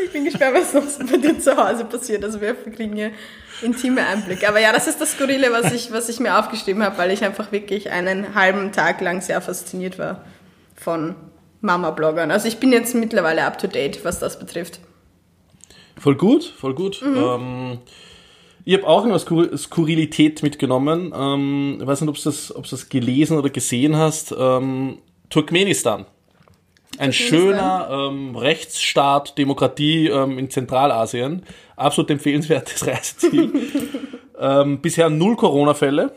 [0.03, 2.23] Ich bin gespannt, was sonst bei dir zu Hause passiert.
[2.23, 3.11] Also wir kriegen hier
[3.62, 4.48] intime Einblicke.
[4.48, 7.24] Aber ja, das ist das Skurrile, was ich, was ich mir aufgeschrieben habe, weil ich
[7.24, 10.24] einfach wirklich einen halben Tag lang sehr fasziniert war
[10.76, 11.15] von
[11.62, 12.32] Mama-Bloggern.
[12.32, 14.80] Also ich bin jetzt mittlerweile up to date, was das betrifft.
[15.98, 17.02] Voll gut, voll gut.
[17.04, 17.80] Ähm,
[18.65, 21.13] ich habe auch eine Skur Skurrilität mitgenommen.
[21.15, 24.36] Ähm, ich weiß nicht, ob du das, ob du das gelesen oder gesehen hast.
[24.38, 26.06] Ähm, Turkmenistan.
[26.97, 31.43] Ein schöner ähm, Rechtsstaat, Demokratie ähm, in Zentralasien.
[31.75, 33.51] Absolut empfehlenswertes Reiseziel.
[34.39, 36.12] ähm, bisher null Corona-Fälle.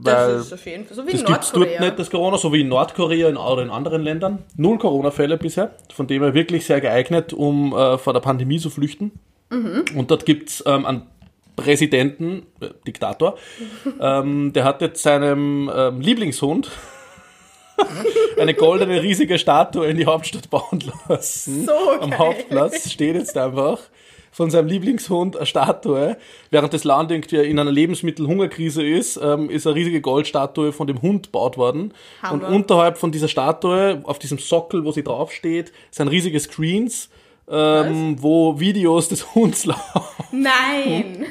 [0.00, 1.80] Weil Das ist auf jeden Fall so wie in das gibt's dort Nordkorea.
[1.80, 4.44] nicht, das Corona, so wie in Nordkorea oder in anderen Ländern.
[4.56, 8.70] Null Corona-Fälle bisher, von dem her wirklich sehr geeignet, um äh, vor der Pandemie zu
[8.70, 9.12] flüchten.
[9.50, 11.02] Und dort gibt's ähm, einen
[11.56, 13.36] Präsidenten, äh, Diktator,
[14.00, 16.70] ähm, der hat jetzt seinem ähm, Lieblingshund
[18.38, 21.66] eine goldene riesige Statue in die Hauptstadt bauen lassen.
[21.66, 22.18] So Am geil.
[22.18, 23.78] Hauptplatz steht jetzt einfach
[24.30, 26.16] von seinem Lieblingshund eine Statue.
[26.50, 31.02] Während das Land irgendwie in einer Lebensmittelhungerkrise ist, ähm, ist eine riesige Goldstatue von dem
[31.02, 31.92] Hund gebaut worden.
[32.22, 32.46] Hammer.
[32.46, 37.10] Und unterhalb von dieser Statue, auf diesem Sockel, wo sie draufsteht, sind riesige Screens,
[37.50, 40.02] ähm, wo Videos des Hunds laufen.
[40.30, 41.26] Nein!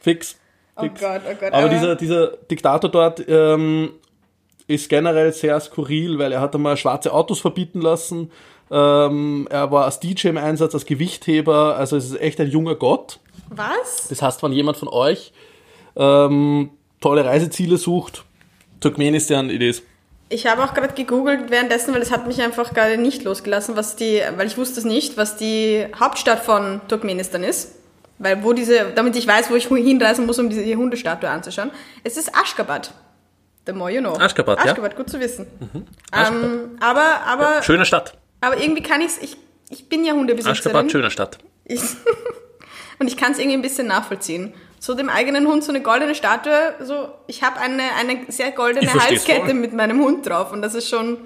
[0.00, 0.38] Fix.
[0.76, 1.00] Oh Fix.
[1.00, 1.52] Gott, oh Gott.
[1.52, 3.90] Aber dieser, dieser Diktator dort ähm,
[4.70, 8.30] ist generell sehr skurril, weil er hat einmal schwarze Autos verbieten lassen.
[8.70, 12.76] Ähm, er war als DJ im Einsatz, als Gewichtheber, also es ist echt ein junger
[12.76, 13.18] Gott.
[13.48, 14.06] Was?
[14.08, 15.32] Das heißt, wenn jemand von euch
[15.96, 18.24] ähm, tolle Reiseziele sucht,
[18.78, 19.82] Turkmenistan it is.
[20.28, 23.96] Ich habe auch gerade gegoogelt währenddessen, weil es hat mich einfach gerade nicht losgelassen, was
[23.96, 27.74] die, weil ich wusste es nicht, was die Hauptstadt von Turkmenistan ist.
[28.20, 31.72] Weil wo diese, damit ich weiß, wo ich hinreisen muss, um diese Hundestatue anzuschauen.
[32.04, 32.92] Es ist Aschgabat.
[33.66, 34.20] The more you know.
[34.20, 34.72] Aşgabat, ja.
[34.72, 35.46] Aşgabat, gut zu wissen.
[36.12, 36.44] Aşgabat.
[36.44, 38.14] Ähm, aber, aber, Schöne Stadt.
[38.40, 39.36] aber irgendwie kann ich's, ich,
[39.68, 40.52] ich bin ja Hundebesitzerin.
[40.52, 41.38] Aschgabat, schöne Stadt.
[41.64, 41.80] Ich,
[42.98, 44.54] und ich kann es irgendwie ein bisschen nachvollziehen.
[44.78, 48.92] So dem eigenen Hund so eine goldene Statue, so ich habe eine, eine sehr goldene
[48.92, 49.54] Halskette voll.
[49.54, 51.18] mit meinem Hund drauf und das ist schon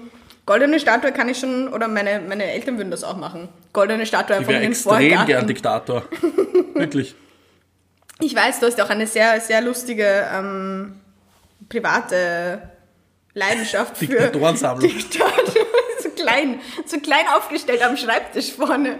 [0.45, 3.47] goldene Statue kann ich schon oder meine meine Eltern würden das auch machen.
[3.71, 5.47] Goldene Statue einfach in den extrem gern Vorgarten.
[5.47, 6.03] Diktator.
[6.73, 7.15] Wirklich.
[8.19, 10.99] Ich weiß, du hast auch eine sehr sehr lustige ähm,
[11.69, 12.71] private
[13.33, 14.89] Leidenschaft für Diktatorensammlung.
[14.89, 15.45] Diktatoren.
[16.01, 18.99] so klein, so klein aufgestellt am Schreibtisch vorne.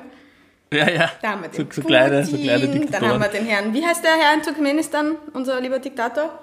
[0.73, 1.12] Ja, ja.
[1.21, 3.32] Da haben wir So, den so kleine, so kleine Putin, Dann haben wir Diktatoren.
[3.32, 6.39] den Herrn, wie heißt der Herr in Turkmenistan, unser lieber Diktator?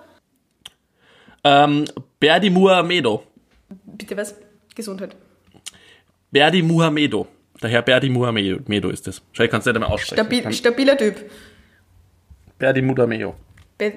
[1.44, 1.84] Ähm,
[2.20, 3.24] Berdi Muhamedo.
[3.84, 4.34] Bitte was?
[4.74, 5.16] Gesundheit.
[6.30, 7.26] Berdi Muhamedo.
[7.60, 9.20] Der Herr Berdi Muhamedo ist das.
[9.32, 10.24] Schau, ich kann es nicht einmal aussprechen.
[10.24, 11.30] Stabil, stabiler Typ.
[12.58, 13.34] Berdi Muhamedo.
[13.76, 13.92] Be,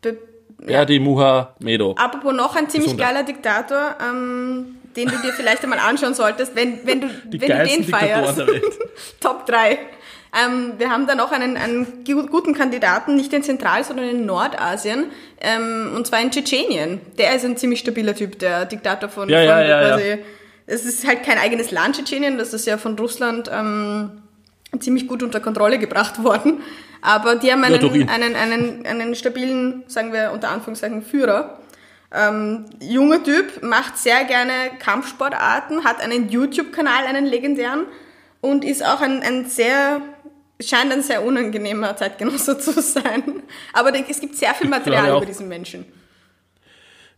[0.00, 0.16] be,
[0.58, 1.94] Berdi Muhamedo.
[1.98, 3.14] apropos noch ein ziemlich Gesundheit.
[3.14, 7.50] geiler Diktator, ähm, den du dir vielleicht einmal anschauen solltest, wenn, wenn du, Die wenn
[7.58, 8.38] du den feierst.
[8.38, 8.62] Der Welt.
[9.20, 9.78] Top 3.
[10.44, 14.26] Ähm, wir haben da noch einen, einen gu- guten Kandidaten, nicht in Zentral-, sondern in
[14.26, 15.06] Nordasien,
[15.40, 17.00] ähm, und zwar in Tschetschenien.
[17.18, 20.18] Der ist ein ziemlich stabiler Typ, der Diktator von, Ja, von ja, ja, quasi.
[20.66, 24.10] Es ist halt kein eigenes Land, Tschetschenien, das ist ja von Russland ähm,
[24.80, 26.60] ziemlich gut unter Kontrolle gebracht worden.
[27.02, 28.08] Aber die haben Ja, durch ihn.
[28.08, 31.58] einen, einen, einen, einen stabilen, sagen wir unter Anführungszeichen, Führer.
[32.12, 37.84] Ähm, junger Typ, macht sehr gerne Kampfsportarten, hat einen YouTube-Kanal, einen legendären
[38.40, 40.00] und ist auch ein, ein sehr,
[40.60, 43.42] scheint ein sehr unangenehmer Zeitgenosse zu sein.
[43.72, 45.84] Aber es gibt sehr viel Material über diesen Menschen.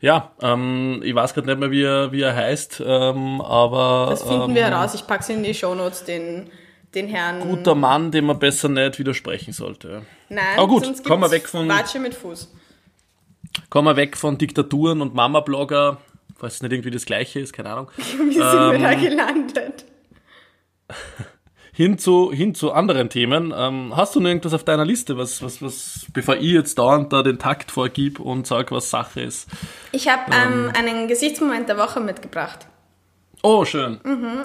[0.01, 4.23] Ja, ähm, ich weiß gerade nicht mehr, wie er, wie er heißt, ähm, aber Das
[4.23, 4.95] finden ähm, wir heraus.
[4.95, 6.51] Ich pack's in die Shownotes, den,
[6.95, 7.41] den Herrn.
[7.41, 10.03] guter Mann, dem man besser nicht widersprechen sollte.
[10.29, 12.53] Nein, Aber gut, kommen wir weg von- Watsche mit Fuß.
[13.71, 15.99] Kommen wir weg von Diktaturen und Mama-Blogger,
[16.39, 17.91] falls es nicht irgendwie das Gleiche ist, keine Ahnung.
[17.97, 19.85] Wie sind wir da gelandet?
[21.73, 23.55] Hin zu, hin zu anderen Themen.
[23.57, 27.13] Ähm, hast du noch irgendwas auf deiner Liste, was, was, was, bevor ich jetzt dauernd
[27.13, 29.49] da den Takt vorgib und sag, was Sache ist?
[29.93, 32.67] Ich habe ähm, einen Gesichtsmoment der Woche mitgebracht.
[33.43, 34.01] Oh, schön.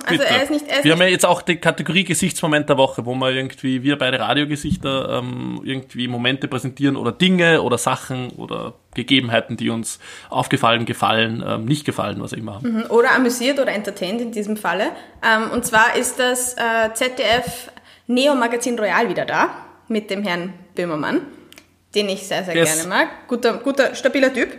[0.05, 2.77] Also er ist nicht, er ist wir haben ja jetzt auch die Kategorie Gesichtsmoment der
[2.77, 8.29] Woche, wo wir irgendwie, wir beide Radiogesichter, ähm, irgendwie Momente präsentieren oder Dinge oder Sachen
[8.31, 12.61] oder Gegebenheiten, die uns aufgefallen, gefallen, ähm, nicht gefallen, was auch immer.
[12.89, 14.91] oder amüsiert oder entertained in diesem Falle.
[15.23, 17.71] Ähm, und zwar ist das äh, ZDF
[18.07, 19.49] Neo Magazin Royal wieder da
[19.87, 21.21] mit dem Herrn Böhmermann,
[21.95, 22.75] den ich sehr, sehr Yes.
[22.75, 23.07] gerne mag.
[23.27, 24.49] Guter, guter, stabiler Typ.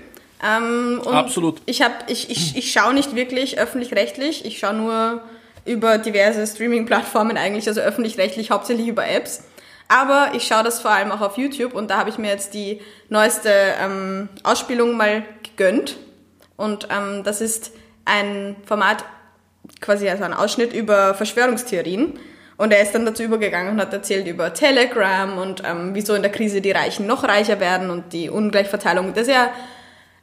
[0.44, 1.62] Ähm, Absolut.
[1.66, 5.22] Ich, hab, ich, ich, ich schaue nicht wirklich öffentlich-rechtlich, ich schaue nur
[5.64, 9.44] über diverse Streaming-Plattformen eigentlich, also öffentlich-rechtlich hauptsächlich über Apps.
[9.88, 12.54] Aber ich schaue das vor allem auch auf YouTube und da habe ich mir jetzt
[12.54, 15.96] die neueste ähm, Ausspielung mal gegönnt.
[16.56, 17.72] Und ähm, das ist
[18.04, 19.04] ein Format,
[19.80, 22.18] quasi also ein Ausschnitt über Verschwörungstheorien.
[22.56, 26.22] Und er ist dann dazu übergegangen und hat erzählt über Telegram und ähm, wieso in
[26.22, 29.12] der Krise die Reichen noch reicher werden und die Ungleichverteilung.
[29.12, 29.50] Das ist ja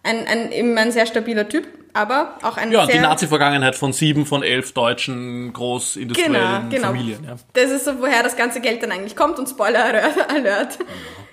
[0.03, 2.95] ein, ein, eben ein sehr stabiler Typ, aber auch ein Ja, und sehr...
[2.95, 6.87] die Nazi-Vergangenheit von sieben von elf deutschen großindustriellen Genau, genau.
[6.87, 7.23] Familien.
[7.23, 7.35] Ja.
[7.53, 9.83] Das ist so, woher das ganze Geld dann eigentlich kommt und Spoiler
[10.29, 10.79] Alert.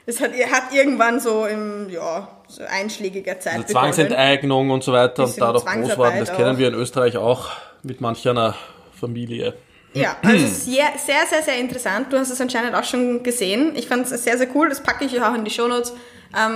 [0.07, 3.67] Es hat, hat irgendwann so im, ja, so einschlägiger Zeit Also.
[3.75, 7.51] Zwangsenteignung und so weiter und dadurch groß worden, das kennen wir in Österreich auch
[7.83, 8.55] mit manch einer
[8.99, 9.53] Familie.
[9.93, 12.11] Ja, also sehr, sehr, sehr, sehr interessant.
[12.11, 13.73] Du hast es anscheinend auch schon gesehen.
[13.75, 14.71] Ich fand es sehr, sehr cool.
[14.71, 15.91] Das packe ich auch in die Shownotes.
[15.91, 15.99] Ähm,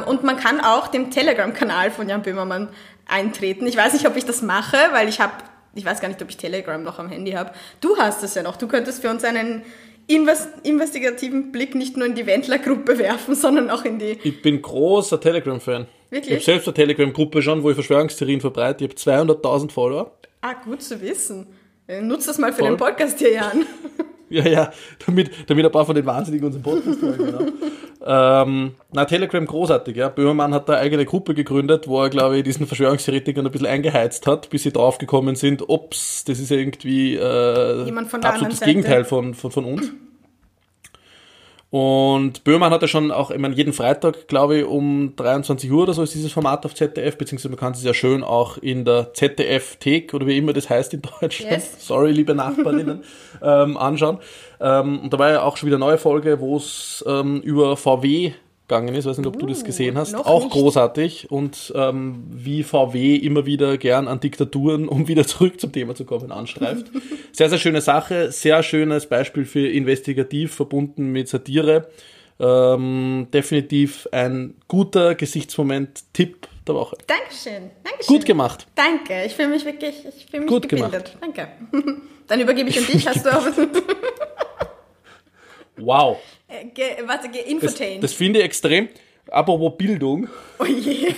[0.07, 2.69] Und man kann auch dem Telegram-Kanal von Jan Böhmermann
[3.07, 3.67] eintreten.
[3.67, 5.33] Ich weiß nicht, ob ich das mache, weil ich habe,
[5.75, 7.53] ich weiß gar nicht, ob ich Telegram noch am Handy habe.
[7.81, 8.57] Du hast es ja noch.
[8.57, 9.63] Du könntest für uns einen
[10.07, 14.19] invest investigativen Blick nicht nur in die Wendler-Gruppe werfen, sondern auch in die...
[14.23, 15.87] Ich bin großer Telegram-Fan.
[16.11, 16.31] Wirklich?
[16.31, 18.85] Ich habe selbst eine Telegram-Gruppe schon, wo ich Verschwörungstheorien verbreite.
[18.85, 20.13] Ich habe 200.000 Follower.
[20.43, 21.47] Ah, gut zu wissen.
[21.87, 22.71] Äh, Nutz das mal für Voll.
[22.71, 23.65] den Podcast hier, Jan.
[24.43, 24.73] Ja, ja,
[25.07, 27.19] damit, damit ein paar von den Wahnsinnigen unseren Podcast hören.
[27.19, 28.43] Genau.
[28.43, 30.09] ähm, na, Telegram großartig, ja.
[30.09, 33.67] Böhmermann hat da eine eigene Gruppe gegründet, wo er, glaube ich, diesen Verschwörungstheoretikern ein bisschen
[33.67, 38.31] eingeheizt hat, bis sie draufgekommen sind, ups, das ist ja irgendwie äh, Jemand von der
[38.31, 38.71] absolut anderen das Seite.
[38.73, 39.93] Gegenteil von, von, von uns.
[41.73, 45.85] Und Böhmann hat ja schon auch, ich meine, jeden Freitag, glaube ich, um 23 Uhr
[45.85, 48.85] oder so ist dieses Format auf ZDF, beziehungsweise man kann es ja schön auch in
[48.85, 51.77] der ZDF-Thek oder wie immer das heißt in Deutschland, Yes.
[51.79, 53.03] sorry, liebe Nachbarinnen,
[53.43, 54.19] ähm, anschauen.
[54.61, 57.75] Ähm, und da war ja auch schon wieder eine neue Folge, wo es ähm, über
[57.79, 58.33] VW
[58.69, 60.53] gegangen ist, weiß nicht, ob du das gesehen hast, noch auch nicht.
[60.53, 65.95] großartig und ähm, wie VW immer wieder gern an Diktaturen, um wieder zurück zum Thema
[65.95, 66.87] zu kommen, anstreift.
[67.33, 71.89] sehr, sehr schöne Sache, sehr schönes Beispiel für investigativ verbunden mit Satire.
[72.41, 76.97] Ähm, definitiv ein guter Gesichtsmoment, Tipp der Woche.
[77.07, 77.71] Dankeschön.
[77.85, 78.17] Dankeschön.
[78.17, 78.67] Gut gemacht.
[78.75, 79.25] Danke.
[79.27, 81.17] Ich fühle mich wirklich, ich fühle mich Gut gebildet.
[81.21, 81.49] Danke.
[82.27, 83.07] Dann übergebe ich an dich.
[83.07, 83.55] Hast du auch was?
[85.77, 86.19] Wow.
[86.75, 88.03] Ge, warte, Das, geinfotained.
[88.03, 88.89] das finde ich extrem.
[89.31, 91.09] Apropos Bildung, Oh je.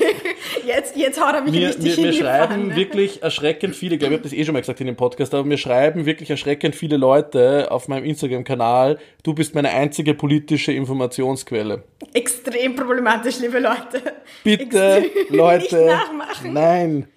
[0.67, 2.77] Jetzt, jetzt haut er mich mir, richtig mir die schreiben Pfanne.
[2.77, 5.35] wirklich erschreckend viele, ich glaube, ich habe das eh schon mal gesagt in dem Podcast,
[5.35, 10.73] aber mir schreiben wirklich erschreckend viele Leute auf meinem Instagram-Kanal, du bist meine einzige politische
[10.73, 11.83] Informationsquelle.
[12.13, 14.01] Extrem problematisch, liebe Leute.
[14.43, 15.99] Bitte, Extrem Leute,
[16.45, 17.09] nein,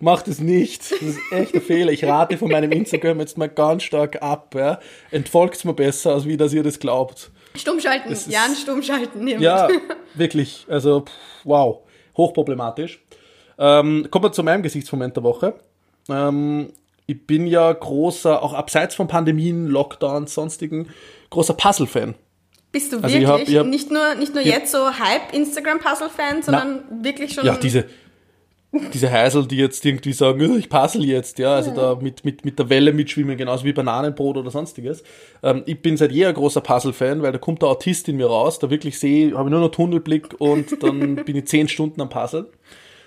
[0.00, 0.90] macht es nicht.
[0.90, 1.92] Das ist echt ein Fehler.
[1.92, 4.54] Ich rate von meinem Instagram jetzt mal ganz stark ab.
[4.56, 4.80] Ja.
[5.10, 7.30] Entfolgt mir besser, als wie dass ihr das glaubt.
[7.54, 8.10] Stummschalten.
[8.12, 9.26] ist- Jan, stummschalten.
[9.26, 9.44] hiermit.
[9.44, 9.68] Ja,
[10.14, 10.66] wirklich.
[10.68, 11.12] Also, pff,
[11.44, 11.78] wow.
[12.16, 13.00] Hochproblematisch.
[13.58, 15.54] Ähm, kommen wir zu meinem Gesichtsmoment der Woche.
[16.08, 16.72] Ähm,
[17.06, 20.88] ich bin ja großer, auch abseits von Pandemien, Lockdowns, sonstigen,
[21.30, 22.14] großer Puzzle-Fan.
[22.70, 26.42] Bist du Also ich wirklich hab- ich hab- nicht nur, nicht nur jetzt so Hype-Instagram-Puzzle-Fan,
[26.42, 27.46] sondern wirklich schon.
[27.46, 27.86] Ja, diese,
[28.72, 32.44] diese Heisel, die jetzt irgendwie sagen, "Oh, ich puzzle jetzt, ja, also da mit, mit,
[32.44, 35.02] mit der Welle mitschwimmen, genauso wie Bananenbrot oder sonstiges.
[35.42, 38.58] Ähm, ich bin seit jeher großer Puzzle-Fan, weil da kommt der Autist in mir raus,
[38.58, 42.10] da wirklich sehe, habe ich nur noch Tunnelblick und dann bin ich zehn Stunden am
[42.10, 42.46] Puzzle.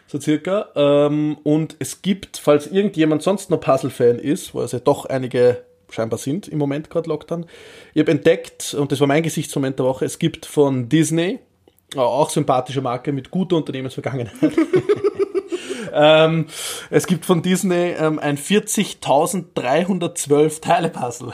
[0.07, 0.67] So circa.
[0.75, 5.63] Ähm, und es gibt, falls irgendjemand sonst noch Puzzle-Fan ist, wo es ja doch einige
[5.89, 7.45] scheinbar sind im Moment gerade Lockdown,
[7.93, 11.39] ich habe entdeckt, und das war mein Gesichtsmoment der Woche, es gibt von Disney, äh,
[11.95, 14.35] auch sympathische Marke mit guter Unternehmensvergangenheit,
[15.93, 16.45] ähm,
[16.89, 21.33] es gibt von Disney ähm, ein 40.312 Teile Puzzle.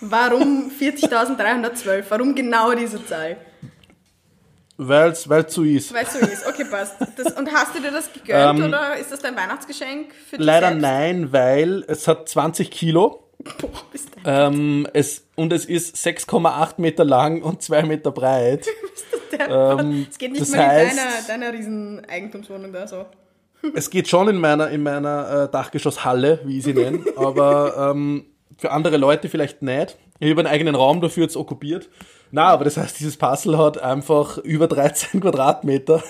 [0.00, 2.04] Warum 40.312?
[2.08, 3.36] Warum genau diese Zahl?
[4.80, 5.92] Weil es so ist.
[5.92, 6.46] Weil es so ist.
[6.46, 6.94] Okay, passt.
[7.16, 10.46] Das, und hast du dir das gegönnt Ähm, oder ist das dein Weihnachtsgeschenk für dich
[10.46, 10.82] Leider selbst?
[10.82, 13.27] nein, weil es hat 20 Kilo
[13.60, 18.66] Boah, bist du ähm, es, und es ist 6,8 Meter lang und 2 Meter breit.
[19.48, 23.06] ähm, Es geht nicht das mal in heißt- deiner, deiner riesen Eigentumswohnung da so.
[23.74, 28.26] Es geht schon in meiner, in meiner äh, Dachgeschosshalle, wie ich sie nenne, aber ähm,
[28.56, 29.96] für andere Leute vielleicht nicht.
[30.20, 31.88] Ich habe einen eigenen Raum dafür jetzt okkupiert.
[32.30, 36.02] Na, aber das heißt, dieses Puzzle hat einfach über 13 Quadratmeter,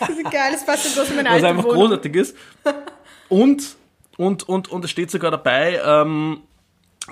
[0.00, 1.82] Das ist geil, das passt so bloß in meine was einfach Wohnung.
[1.82, 2.36] großartig ist.
[3.28, 3.76] Und,
[4.18, 6.42] und, und, und es steht sogar dabei, ähm,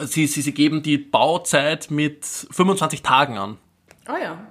[0.00, 3.58] sie, sie, sie geben die Bauzeit mit 25 Tagen an.
[4.08, 4.44] Oh ja.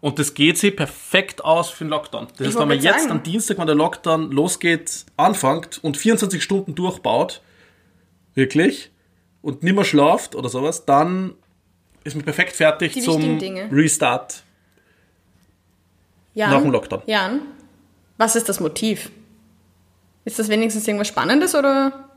[0.00, 2.26] Und das geht sich perfekt aus für den Lockdown.
[2.36, 3.12] Das heißt, wenn man jetzt sagen.
[3.12, 7.40] am Dienstag, wenn der Lockdown losgeht, anfängt und 24 Stunden durchbaut,
[8.34, 8.90] wirklich,
[9.40, 11.34] und nimmer schlaft oder sowas, dann
[12.02, 13.38] ist man perfekt fertig Die zum.
[13.70, 14.42] Restart
[16.34, 17.02] Jan, nach dem Lockdown.
[17.06, 17.42] Jan,
[18.18, 19.12] was ist das Motiv?
[20.24, 22.08] Ist das wenigstens irgendwas Spannendes oder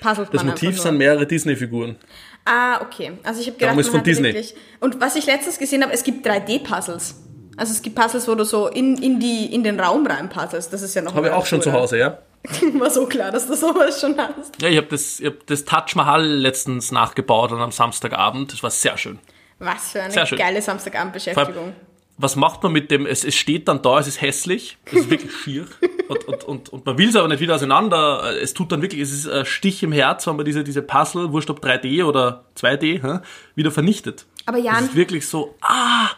[0.00, 1.96] puzzelt Das man Motiv sind mehrere Disney-Figuren.
[2.44, 3.12] Ah, okay.
[3.22, 4.28] Also ich habe gedacht, Darum ist von Disney.
[4.28, 4.54] wirklich...
[4.80, 7.16] Und was ich letztens gesehen habe, es gibt 3D-Puzzles.
[7.56, 10.68] Also es gibt Puzzles, wo du so in, in, die, in den Raum rein puzzles.
[10.68, 11.72] Das ist ja noch Habe ich auch schon zu.
[11.72, 12.18] Hause, ja.
[12.74, 14.60] War so klar, dass du sowas schon hast.
[14.60, 18.52] Ja, ich habe das, ich hab das Taj Mahal letztens nachgebaut an am Samstagabend.
[18.52, 19.18] Das war sehr schön.
[19.58, 21.74] Was für eine geile Vor Samstagabendbeschäftigung.
[22.18, 23.04] Was macht man mit dem?
[23.06, 25.66] Es, es steht dann da, es ist hässlich, es ist wirklich schier
[26.08, 28.40] und, und, und, und man will es aber nicht wieder auseinander.
[28.40, 31.32] Es tut dann wirklich, es ist ein Stich im Herz, wenn man diese, diese Puzzle,
[31.32, 33.20] wurscht ob 3D oder 2D, hä,
[33.54, 34.24] wieder vernichtet.
[34.46, 36.08] Aber Es Jan, ist wirklich so, ah,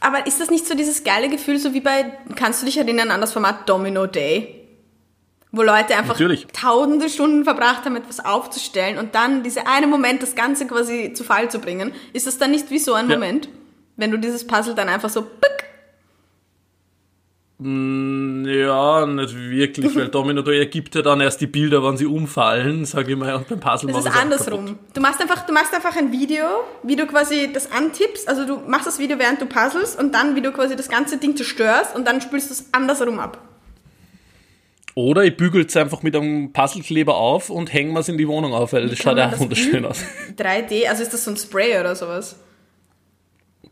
[0.00, 3.10] aber ist das nicht so dieses geile Gefühl, so wie bei, kannst du dich erinnern
[3.10, 4.52] an das Format Domino Day?
[5.52, 6.46] Wo Leute einfach Natürlich.
[6.52, 11.24] tausende Stunden verbracht haben, etwas aufzustellen und dann dieser eine Moment, das Ganze quasi zu
[11.24, 11.92] Fall zu bringen.
[12.12, 13.16] Ist das dann nicht wie so ein Ja.
[13.16, 13.48] Moment?
[13.96, 15.56] Wenn du dieses Puzzle dann einfach so, pick,
[17.58, 22.84] ja, nicht wirklich, weil Domino Day ergibt ja dann erst die Bilder, wann sie umfallen,
[22.84, 24.78] sage ich mal, und beim Puzzle Das mache ist andersrum.
[24.92, 26.44] Du machst einfach, du machst einfach ein Video,
[26.82, 28.28] wie du quasi das antippst.
[28.28, 31.16] Also du machst das Video, während du puzzles und dann, wie du quasi das ganze
[31.16, 33.40] Ding zerstörst und dann spülst du es andersrum ab.
[34.94, 38.28] Oder ich bügel es einfach mit einem Puzzlekleber auf und hängen wir es in die
[38.28, 40.02] Wohnung auf, weil das schaut ja auch das wunderschön aus.
[40.38, 42.36] 3D, also ist das so ein Spray oder sowas?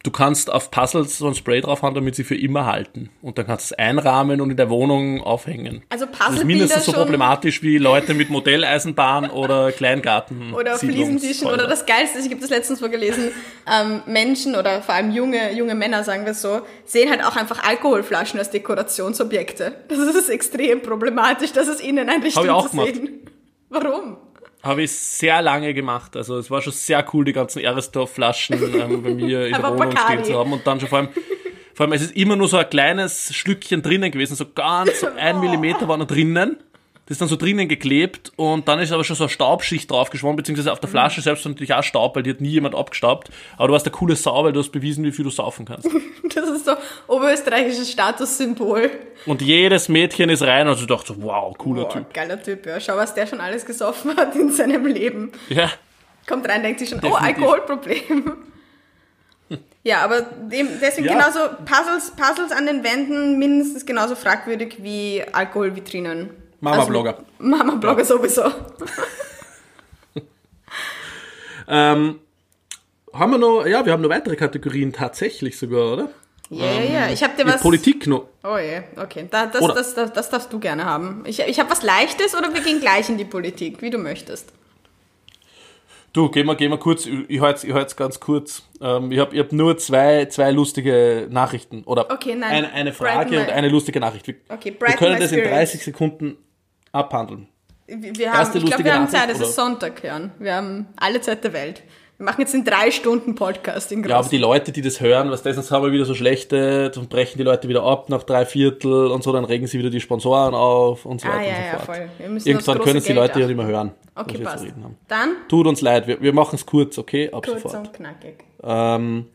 [0.05, 3.11] Du kannst auf Puzzles so ein Spray drauf haben, damit sie für immer halten.
[3.23, 5.83] Und dann kannst du es einrahmen und in der Wohnung aufhängen.
[5.89, 10.55] Also Das ist Puzzlebilder mindestens so problematisch wie Leute mit Modelleisenbahn oder Kleingarten.
[10.55, 13.31] oder Fliesentischen oder das Geilste, ich habe das letztens mal gelesen,
[13.73, 17.37] ähm, Menschen oder vor allem junge, junge Männer, sagen wir es so, sehen halt auch
[17.37, 19.75] einfach Alkoholflaschen als Dekorationsobjekte.
[19.89, 23.21] Das ist extrem problematisch, dass es ihnen auch zu sehen.
[23.71, 24.19] Warum?
[24.65, 26.17] Habe ich sehr lange gemacht.
[26.17, 29.95] Also es war schon sehr cool, die ganzen Erestor-Flaschen ähm, bei mir in der Wohnung
[29.97, 30.53] stehen zu haben.
[30.53, 31.09] Und dann schon vor allem,
[31.75, 35.09] vor allem, es ist immer nur so ein kleines Stückchen drinnen gewesen, so ganz, so
[35.09, 36.57] ein Millimeter war noch drinnen.
[37.07, 40.37] Das ist dann so drinnen geklebt und dann ist aber schon so eine Staubschicht draufgeschwommen,
[40.37, 43.29] beziehungsweise auf der Flasche selbst natürlich auch Staub, weil die hat nie jemand abgestaubt.
[43.59, 45.89] Aber du warst der coole Sau, weil du hast bewiesen, wie viel du saufen kannst.
[46.35, 46.73] Das ist so
[47.07, 48.91] oberösterreichisches Statussymbol.
[49.27, 52.15] Und jedes Mädchen ist rein und du dachte so, wow, cooler Boah, Typ.
[52.15, 52.81] geiler Typ, ja.
[52.81, 55.31] Schau, was der schon alles gesoffen hat in seinem Leben.
[55.51, 55.71] Ja.
[56.27, 57.43] Kommt rein, denkt sich schon, oh, Definitiv.
[57.45, 58.33] Alkoholproblem.
[59.87, 61.13] Ja, aber deswegen Ja.
[61.13, 66.31] genauso Puzzles, Puzzles an den Wänden mindestens genauso fragwürdig wie Alkoholvitrinen.
[66.65, 67.19] Mama-Blogger.
[67.19, 68.43] Also, Mama-Blogger sowieso.
[71.67, 72.21] Ähm,
[73.13, 76.09] haben wir noch, ja, wir haben noch weitere Kategorien tatsächlich sogar, oder?
[76.51, 77.09] Ja, ja, ja.
[77.11, 77.63] Ich hab dir was.
[77.63, 78.29] Politik noch.
[78.43, 79.27] Oh je, okay.
[79.31, 81.23] Da, das, das, das, das darfst du gerne haben.
[81.27, 84.53] Ich, ich habe was Leichtes oder wir gehen gleich in die Politik, wie du möchtest.
[86.13, 88.63] Du, gehen wir, gehen wir kurz, ich halte ich halt's ganz kurz.
[88.81, 91.83] Ähm, ich habe ich hab nur zwei, zwei lustige Nachrichten.
[91.85, 94.27] Oder Okay, eine, eine Frage Brighten und eine lustige Nachricht.
[94.27, 95.51] Wir, Okay, wir können das in spirits.
[95.73, 96.37] 30 Sekunden
[96.95, 97.49] abhandeln.
[97.87, 100.33] Wir haben, Erste ich glaube, wir haben Nachricht, Zeit, es ist Sonntag, Jan.
[100.39, 101.83] Wir haben alle Zeit der Welt.
[102.17, 104.31] Wir machen jetzt in drei Stunden Podcast in Ja, aber groß.
[104.31, 107.39] die Leute, die das hören, was das, sonst haben wir wieder so schlechte, dann brechen
[107.39, 110.55] die Leute wieder ab nach drei Viertel und so, dann regen sie wieder die Sponsoren
[110.55, 111.97] auf und so ah, weiter ja, und so ja, fort.
[111.97, 112.09] voll.
[112.19, 114.61] Wir müssen Irgendwann können es die Leute ja nicht mehr hören, Okay, passt.
[114.61, 114.97] zu reden haben.
[115.09, 117.31] Dann Tut uns leid, wir, wir machen es kurz, okay?
[117.33, 117.89] Ab kurz sofort.
[117.89, 118.45] und knackig.
[118.63, 119.27] Ähm,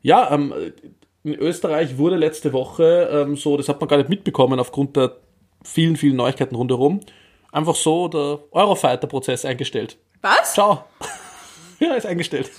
[0.00, 0.54] ja, ähm,
[1.22, 5.16] in Österreich wurde letzte Woche ähm, so, das hat man gar nicht mitbekommen aufgrund der
[5.66, 7.00] vielen, vielen Neuigkeiten rundherum,
[7.52, 9.98] einfach so der Eurofighter-Prozess eingestellt.
[10.22, 10.54] Was?
[10.54, 10.84] Ciao.
[11.80, 12.50] ja, ist eingestellt.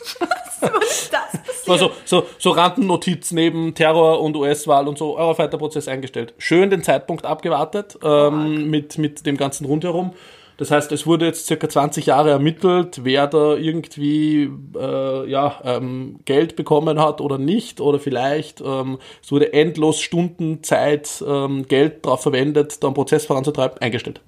[0.59, 1.27] Was ist das
[1.67, 6.33] war so, so, so Randennotiz neben Terror und US-Wahl und so, Eurofighter-Prozess eingestellt.
[6.37, 10.13] Schön den Zeitpunkt abgewartet ähm, mit, mit dem ganzen rundherum.
[10.57, 16.19] Das heißt, es wurde jetzt circa 20 Jahre ermittelt, wer da irgendwie äh, ja, ähm,
[16.25, 18.61] Geld bekommen hat oder nicht oder vielleicht.
[18.61, 24.21] Ähm, es wurde endlos Stunden Zeit, ähm, Geld darauf verwendet, da einen Prozess voranzutreiben, eingestellt.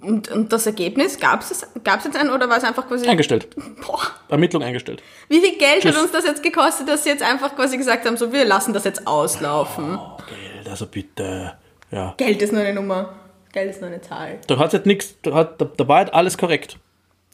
[0.00, 3.06] Und, und das Ergebnis, gab es gab's jetzt ein oder war es einfach quasi...
[3.06, 3.48] Eingestellt.
[3.86, 4.00] Boah.
[4.28, 5.02] Ermittlung eingestellt.
[5.28, 5.94] Wie viel Geld Tschüss.
[5.94, 8.72] hat uns das jetzt gekostet, dass sie jetzt einfach quasi gesagt haben, so wir lassen
[8.72, 9.98] das jetzt auslaufen.
[9.98, 11.52] Oh, Geld, also bitte.
[11.90, 12.14] Ja.
[12.16, 13.14] Geld ist nur eine Nummer.
[13.54, 14.40] Geld ist nur eine Zahl.
[14.48, 16.76] Da hat jetzt nichts, da, hat- da, da war halt alles korrekt.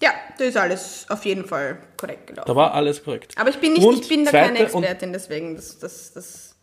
[0.02, 2.46] Ja, das ist alles auf jeden Fall korrekt gelaufen.
[2.46, 3.34] Da war alles korrekt.
[3.38, 6.56] Aber ich bin nicht, Und ich bin da keine Expertin, deswegen das, das, das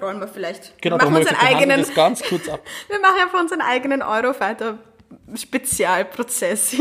[0.00, 0.80] rollen wir vielleicht.
[0.80, 2.60] Genau, wir da machen wir unseren wir eigenen, das ganz kurz ab.
[2.88, 4.78] wir machen einfach unseren eigenen Eurofighter
[5.34, 6.74] Spezialprozess.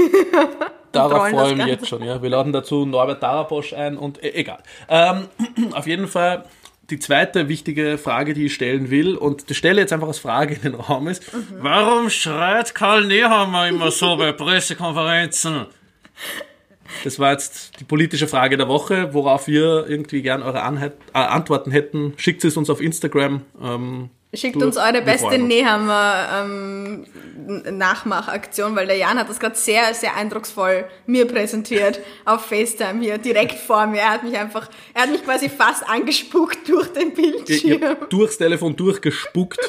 [0.94, 1.72] Darauf rollen freue das ich mich Ganze.
[1.82, 2.04] jetzt schon.
[2.04, 2.22] Ja.
[2.22, 4.64] Wir laden dazu Norbert Darabosch ein und e egal.
[4.90, 5.28] Ähm,
[5.74, 6.46] auf jeden Fall
[6.92, 10.54] die zweite wichtige Frage, die ich stellen will, und die stelle jetzt einfach als Frage
[10.56, 11.48] in den Raum ist, Mhm.
[11.62, 15.66] warum schreit Karl Nehammer immer so bei Pressekonferenzen?
[17.04, 21.20] Das war jetzt die politische Frage der Woche, worauf wir irgendwie gern eure Anheit, äh,
[21.20, 22.14] Antworten hätten.
[22.18, 23.42] Schickt es uns auf Instagram.
[23.64, 25.54] Ähm, Schickt uns eure beste freuen uns.
[25.54, 27.06] Nehammer ähm,
[27.78, 33.18] Nachmachaktion, weil der Jan hat das gerade sehr, sehr eindrucksvoll mir präsentiert auf FaceTime hier,
[33.18, 34.00] direkt vor mir.
[34.00, 37.84] Er hat mich einfach, er hat mich quasi fast angespuckt durch den Ich Bildschirm.
[37.84, 39.60] hab durchs Telefon durchgespuckt.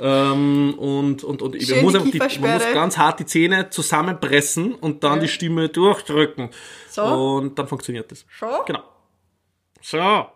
[0.00, 3.68] ähm, und und, und Schön man, muss die die, man muss ganz hart die Zähne
[3.70, 5.20] zusammenpressen und dann Ja.
[5.20, 6.48] die Stimme durchdrücken.
[6.88, 7.02] So?
[7.02, 8.24] Und dann funktioniert das.
[8.28, 8.48] Schon?
[8.66, 8.82] Genau.
[9.82, 10.26] So,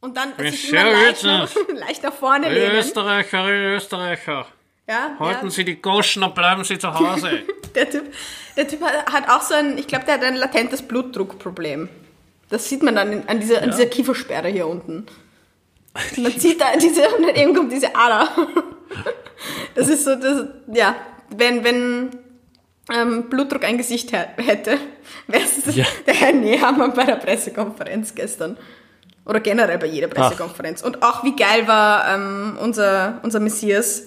[0.00, 1.66] Und dann Ja, sich immer leicht, nach, witzig.
[1.78, 2.76] leicht nach vorne lehnen.
[2.76, 4.46] Österreicher, Österreicher,
[4.88, 5.50] Ja, halten ja.
[5.50, 7.42] Sie die Goschen und bleiben Sie zu Hause.
[7.74, 8.12] Der Typ,
[8.56, 11.88] der typ hat auch so ein, ich glaube, der hat ein latentes Blutdruckproblem.
[12.48, 15.06] Das sieht man dann an, dieser, an dieser Kiefersperre hier unten.
[16.16, 18.28] Man sieht da diese, und dann eben kommt diese Ader.
[19.74, 20.96] Das ist so, das, ja,
[21.36, 22.10] wenn, wenn
[22.92, 24.78] ähm, Blutdruck ein Gesicht hä- hätte,
[25.26, 25.84] wäre es Ja.
[26.06, 28.56] der Herr Nehammer bei der Pressekonferenz gestern.
[29.28, 30.82] Oder generell bei jeder Pressekonferenz.
[30.82, 34.04] Und auch wie geil war ähm, unser, unser Messias,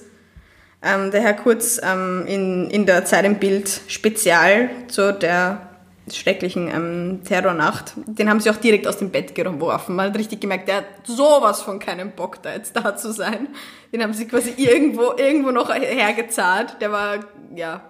[0.82, 5.70] ähm, der Herr Kurz ähm, in, in der Zeit im Bild Spezial zu der
[6.12, 7.94] schrecklichen ähm, Terrornacht.
[8.06, 9.96] Den haben sie auch direkt aus dem Bett geworfen.
[9.96, 13.50] Man hat richtig gemerkt, der hat sowas von keinen Bock, da jetzt da zu sein.
[13.94, 16.78] Den haben sie quasi irgendwo, irgendwo noch hergezahlt.
[16.82, 17.20] Der war,
[17.56, 17.82] ja,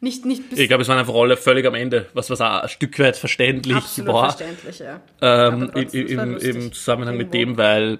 [0.00, 2.62] nicht, nicht bis Ich glaube, es waren einfach alle völlig am Ende, was, was auch
[2.62, 4.30] ein Stück weit verständlich absolut war.
[4.30, 5.00] verständlich, ja.
[5.20, 7.52] Ähm, trotzdem, im, im, Zusammenhang mit Irgendwo.
[7.52, 7.98] dem, weil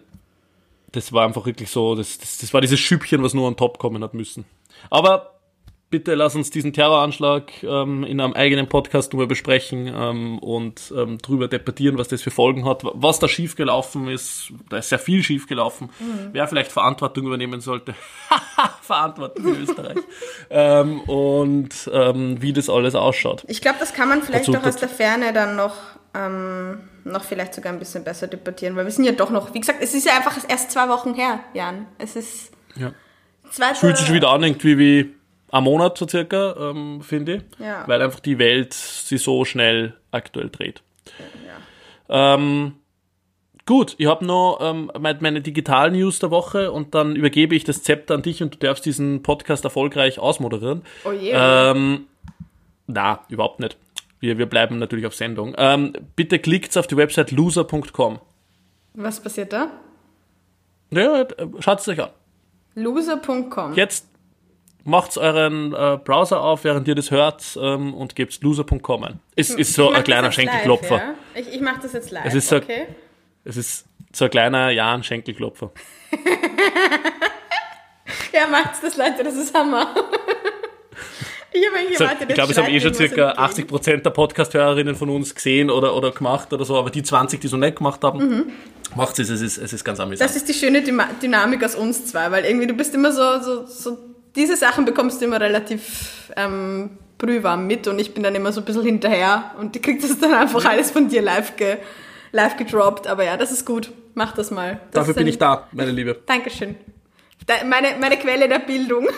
[0.92, 3.78] das war einfach wirklich so, das, das, das war dieses Schüppchen, was nur on top
[3.78, 4.44] kommen hat müssen.
[4.88, 5.39] Aber
[5.91, 11.18] bitte lass uns diesen Terroranschlag ähm, in einem eigenen Podcast drüber besprechen ähm, und ähm,
[11.18, 14.53] drüber debattieren, was das für Folgen hat, was da schiefgelaufen ist.
[14.68, 15.91] Da ist sehr viel schiefgelaufen.
[15.99, 16.28] Mhm.
[16.32, 17.95] Wer vielleicht Verantwortung übernehmen sollte.
[18.82, 19.99] Verantwortung in Österreich.
[20.51, 23.45] ähm, und ähm, wie das alles ausschaut.
[23.49, 25.74] Ich glaube, das kann man vielleicht Dazu- auch aus der Ferne dann noch,
[26.14, 29.61] ähm, noch vielleicht sogar ein bisschen besser debattieren, weil wir sind ja doch noch, wie
[29.61, 31.86] gesagt, es ist ja einfach erst zwei Wochen her, Jan.
[31.99, 32.93] Es ist Ja.
[33.51, 35.14] zweite, fühlt sich wieder an, irgendwie wie
[35.51, 37.42] ein Monat so circa, ähm, finde ich.
[37.59, 37.86] Ja.
[37.86, 40.82] Weil einfach die Welt sich so schnell aktuell dreht.
[42.09, 42.74] Ähm,
[43.66, 47.82] gut, ich habe noch ähm, meine, meine Digital-News der Woche und dann übergebe ich das
[47.82, 50.82] Zepter an dich und du darfst diesen Podcast erfolgreich ausmoderieren.
[51.05, 51.32] Oh je.
[51.34, 52.07] Ähm,
[52.86, 53.76] na, überhaupt nicht.
[54.18, 55.55] Wir, wir bleiben natürlich auf Sendung.
[55.57, 58.18] Ähm, bitte klickt auf die Website loser.com.
[58.94, 59.70] Was passiert da?
[60.90, 61.26] Ja,
[61.61, 62.11] schaut es euch an.
[62.74, 63.74] Loser.com.
[63.74, 64.09] Jetzt
[64.85, 69.20] macht euren äh, Browser auf, während ihr das hört ähm, und gebt loser.com ein.
[69.37, 70.97] Ist, ist so ein kleiner Schenkelklopfer.
[70.97, 71.03] Live,
[71.35, 71.41] ja?
[71.41, 72.24] Ich, ich mache das jetzt live.
[72.24, 72.87] Es ist so- okay?
[73.45, 75.70] Es ist so ein kleiner Jan-Schenkelklopfer.
[78.33, 79.93] Ja, macht's das, Leute, das ist Hammer.
[81.53, 84.11] ich habe eigentlich So, gewartet, ich glaube, es haben eh schon circa irgendwas 80% der
[84.11, 87.76] Podcast-Hörerinnen von uns gesehen oder, oder gemacht oder so, aber die 20, die so nicht
[87.76, 88.53] gemacht haben,
[88.97, 90.20] macht es, es ist, es ist ganz amüsant.
[90.31, 90.33] Mhm.
[90.33, 93.66] Das ist die schöne Dynamik aus uns zwei, weil irgendwie du bist immer so, so,
[93.66, 93.99] so
[94.37, 98.61] diese Sachen bekommst du immer relativ ähm, brühwarm mit und ich bin dann immer so
[98.61, 101.78] ein bisschen hinterher und du kriegst das dann einfach alles von dir live, ge,
[102.33, 103.07] live gedroppt.
[103.07, 103.93] Aber ja, das ist gut.
[104.14, 104.81] Mach das mal.
[104.91, 106.20] Das Dafür bin ich da, meine Liebe.
[106.26, 106.76] Dankeschön.
[107.47, 109.09] Da, meine, meine Quelle der Bildung.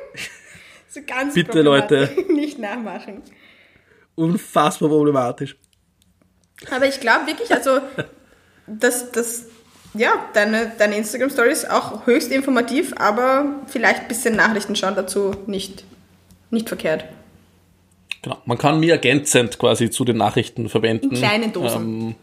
[0.88, 1.62] so ganz Bitte.
[1.62, 2.10] Leute.
[2.28, 3.22] Nicht nachmachen.
[4.14, 5.56] Unfassbar problematisch.
[6.70, 7.80] Aber ich glaube wirklich, also,
[8.66, 9.46] dass das,
[9.94, 15.84] ja, deine, deine Instagram-Stories auch höchst informativ, aber vielleicht ein bisschen Nachrichten schauen dazu nicht,
[16.50, 17.04] nicht verkehrt.
[18.22, 18.38] Genau.
[18.46, 21.10] Man kann mir ergänzend quasi zu den Nachrichten verwenden.
[21.10, 21.82] In kleinen Dosen.
[21.82, 22.14] Ähm,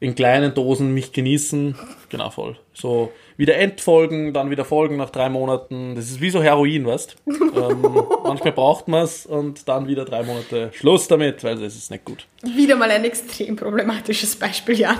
[0.00, 1.74] in kleinen Dosen mich genießen.
[2.08, 2.56] Genau, voll.
[2.72, 5.94] So wieder Endfolgen, dann wieder Folgen nach drei Monaten.
[5.94, 7.82] Das ist wie so Heroin, weißt ähm,
[8.24, 12.04] Manchmal braucht man es und dann wieder drei Monate Schluss damit, weil es ist nicht
[12.04, 12.26] gut.
[12.42, 14.98] Wieder mal ein extrem problematisches Beispiel, Jan.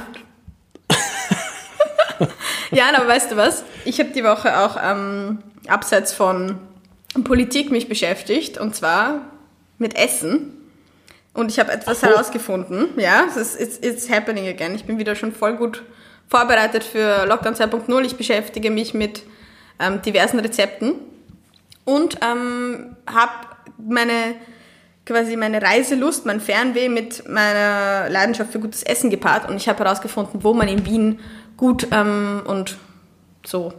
[2.71, 3.65] Jan, aber weißt du was?
[3.85, 5.39] Ich habe die Woche auch ähm,
[5.69, 6.59] abseits von
[7.25, 9.21] Politik mich beschäftigt und zwar
[9.79, 10.53] mit Essen.
[11.33, 12.07] Und ich habe etwas so.
[12.07, 12.89] herausgefunden.
[12.97, 14.75] Ja, es ist it's, it's happening again.
[14.75, 15.83] Ich bin wieder schon voll gut
[16.29, 18.05] vorbereitet für Lockdown 2.0.
[18.05, 19.23] Ich beschäftige mich mit
[19.79, 20.95] ähm, diversen Rezepten
[21.85, 23.33] und ähm, habe
[23.79, 24.37] meine
[25.07, 29.85] quasi meine Reiselust, mein Fernweh mit meiner Leidenschaft für gutes Essen gepaart und ich habe
[29.85, 31.21] herausgefunden, wo man in Wien
[31.57, 32.77] gut ähm, und
[33.45, 33.73] so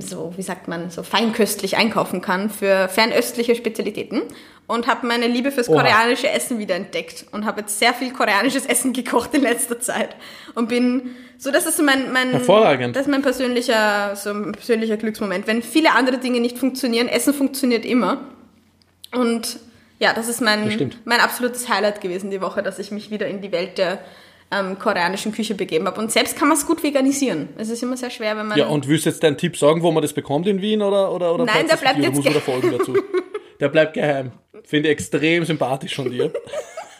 [0.00, 4.22] so, wie sagt man, so feinköstlich einkaufen kann für fernöstliche Spezialitäten
[4.66, 5.82] und habe meine Liebe fürs Oha.
[5.82, 10.16] koreanische Essen wieder entdeckt und habe jetzt sehr viel koreanisches Essen gekocht in letzter Zeit
[10.54, 12.96] und bin so, das ist so mein, mein Hervorragend.
[12.96, 15.46] das ist mein persönlicher, so ein persönlicher Glücksmoment.
[15.46, 18.20] Wenn viele andere Dinge nicht funktionieren, Essen funktioniert immer
[19.12, 19.60] und
[20.00, 23.26] ja, das ist mein, Das mein absolutes Highlight gewesen die Woche, dass ich mich wieder
[23.26, 23.98] in die Welt der
[24.50, 26.00] ähm, koreanischen Küche begeben habe.
[26.00, 27.50] Und selbst kann man es gut veganisieren.
[27.58, 28.58] Es ist immer sehr schwer, wenn man...
[28.58, 31.12] Ja, und willst du jetzt deinen Tipp sagen, wo man das bekommt in Wien oder,
[31.12, 32.96] oder, oder Nein, der bleibt dich, jetzt muss man da folgen dazu?
[33.60, 34.30] Der bleibt geheim.
[34.62, 36.32] Finde ich extrem sympathisch von dir.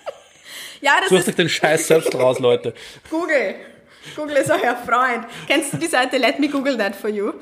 [0.80, 2.74] ja, das Sucht ist euch den Scheiß selbst raus, Leute.
[3.10, 3.54] Google.
[4.16, 5.24] Google ist euer Freund.
[5.46, 7.32] Kennst du die Seite Let Me Google That For You?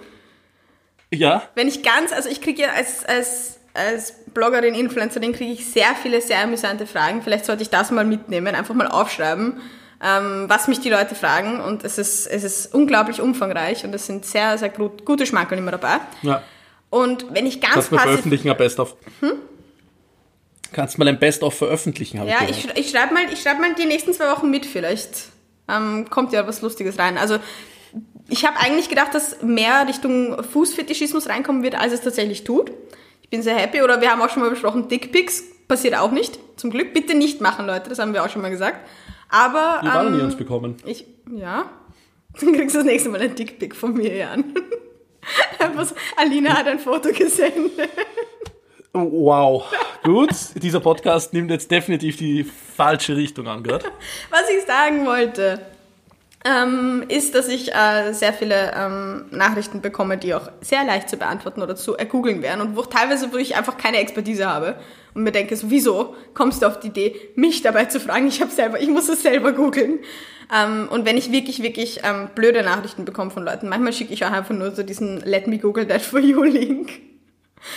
[1.11, 5.65] Ja, Wenn ich ganz, also ich kriege ja als, als, als Bloggerin, Influencerin, kriege ich
[5.65, 7.23] sehr viele, sehr amüsante Fragen.
[7.23, 9.61] Vielleicht sollte ich das mal mitnehmen, einfach mal aufschreiben,
[10.03, 11.61] ähm, was mich die Leute fragen.
[11.61, 15.59] Und es ist, es ist unglaublich umfangreich und es sind sehr, sehr gut, gute Schmankerl
[15.59, 15.99] immer dabei.
[16.23, 16.43] ja.
[16.89, 18.11] Und wenn ich ganz Kannst du mal passiv...
[18.13, 18.95] veröffentlichen, ein Best-of?
[20.73, 23.59] Kannst du mal ein Best-of veröffentlichen, habe Ja, ich sch- ich schreibe mal, ich schreib
[23.61, 25.29] mal die nächsten zwei Wochen mit vielleicht.
[25.69, 27.19] Ähm, kommt ja was Lustiges rein.
[27.19, 27.39] Also
[28.29, 32.71] ich habe eigentlich gedacht, dass mehr Richtung Fußfetischismus reinkommen wird, als es tatsächlich tut.
[33.23, 33.83] Ich bin sehr happy.
[33.83, 36.39] Oder wir haben auch schon mal besprochen, Dickpics passiert auch nicht.
[36.57, 36.93] Zum Glück.
[36.95, 37.89] Bitte nicht machen, Leute.
[37.89, 38.79] Das haben wir auch schon mal gesagt.
[39.29, 40.77] Aber Die Wahl ähm, nie uns bekommen.
[40.85, 41.71] ich, ja,
[42.41, 44.45] dann kriegst du das nächste Mal ein Dickpic von mir, Jan.
[45.83, 47.91] So, Alina hat ein Foto gesendet.
[48.93, 49.65] Oh, Wow.
[50.05, 53.87] Gut, dieser Podcast nimmt jetzt definitiv die falsche Richtung an, gerade.
[54.31, 55.61] Was ich sagen wollte.
[56.45, 61.17] ähm, ist, dass ich äh, sehr viele ähm, Nachrichten bekomme, die auch sehr leicht zu
[61.17, 64.77] beantworten oder zu ergoogeln wären und wo teilweise, wo ich einfach keine Expertise habe
[65.17, 68.29] und mir denke, so, wieso kommst du auf die Idee, mich dabei zu fragen?
[68.29, 69.99] Ich habe selber, ich muss es selber googeln.
[70.55, 74.25] Ähm, und wenn ich wirklich, wirklich ähm, blöde Nachrichten bekomme von Leuten, manchmal schicke ich
[74.25, 76.91] auch einfach nur so diesen Let me Google that for you Link.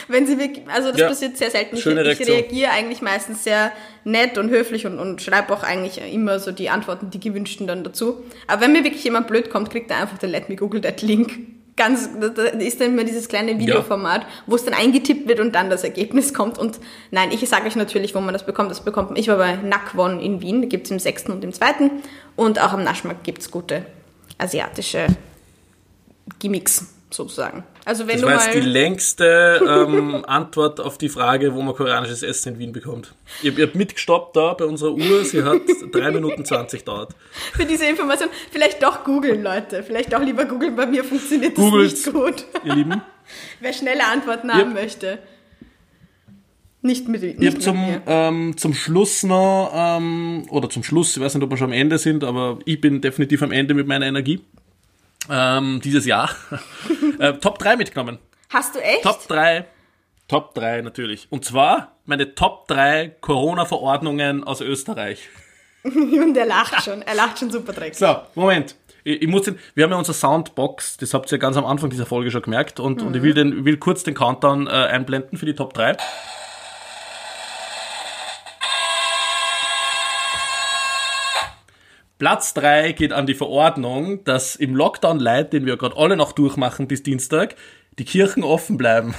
[0.08, 1.08] Wenn sie wirklich, also das Ja.
[1.08, 1.76] passiert sehr selten.
[1.76, 3.72] Ich, ich reagiere eigentlich meistens sehr
[4.04, 7.84] nett und höflich und, und schreibe auch eigentlich immer so die Antworten, die gewünschten dann
[7.84, 8.24] dazu.
[8.46, 11.02] Aber wenn mir wirklich jemand blöd kommt, kriegt er einfach den Let me Google that
[11.02, 11.40] Link.
[11.80, 12.10] Ganz,
[12.60, 16.34] ist dann immer dieses kleine Videoformat, wo es dann eingetippt wird und dann das Ergebnis
[16.34, 16.58] kommt.
[16.58, 16.78] Und
[17.10, 18.70] nein, ich sage euch natürlich, wo man das bekommt.
[18.70, 19.18] Das bekommt man.
[19.18, 21.90] Ich war bei Nakwon in Wien, da gibt's im sechsten und im zweiten.
[22.36, 23.86] Und auch am Naschmarkt gibt's gute
[24.38, 25.08] asiatische
[26.40, 27.64] Gimmicks sozusagen.
[27.90, 31.74] Also wenn Das du war jetzt die längste ähm, Antwort auf die Frage, wo man
[31.74, 33.16] koreanisches Essen in Wien bekommt.
[33.42, 35.62] Ich habe hab mitgestoppt da bei unserer Uhr, sie hat
[35.92, 37.16] 3 Minuten 20 dauert.
[37.54, 38.30] für diese Information.
[38.52, 39.82] Vielleicht doch googeln, Leute.
[39.82, 40.76] Vielleicht doch lieber googeln.
[40.76, 42.06] Bei mir funktioniert das Googelt's.
[42.06, 42.46] nicht gut.
[42.64, 43.02] Ihr Lieben,
[43.60, 45.18] Wer schnelle Antworten haben möchte.
[46.84, 51.24] Nicht mit, nicht ich habe zum, ähm, zum Schluss noch, ähm, oder zum Schluss, ich
[51.24, 53.88] weiß nicht, ob wir schon am Ende sind, aber ich bin definitiv am Ende mit
[53.88, 54.42] meiner Energie.
[55.30, 56.30] Ähm, dieses Jahr.
[57.20, 58.20] äh, Top 3 mitgenommen.
[58.50, 59.04] Hast du echt?
[59.04, 59.66] Top 3.
[60.28, 61.28] Top 3 natürlich.
[61.30, 65.30] Und zwar meine Top 3 Corona-Verordnungen aus Österreich.
[65.84, 67.02] Und er lacht schon.
[67.02, 67.98] Er lacht schon super dreckig.
[67.98, 68.76] So, Moment.
[69.04, 71.66] Ich, ich muss den, wir haben ja unsere Soundbox, das habt ihr ja ganz am
[71.66, 74.72] Anfang dieser Folge schon gemerkt, und, und ich will, den, will kurz den Countdown äh,
[74.72, 75.96] einblenden für die Top 3.
[82.20, 86.34] Platz 3 geht an die Verordnung, dass im Lockdown Light, den wir gerade alle noch
[86.34, 87.56] durchmachen bis Dienstag,
[87.98, 89.16] die Kirchen offen bleiben.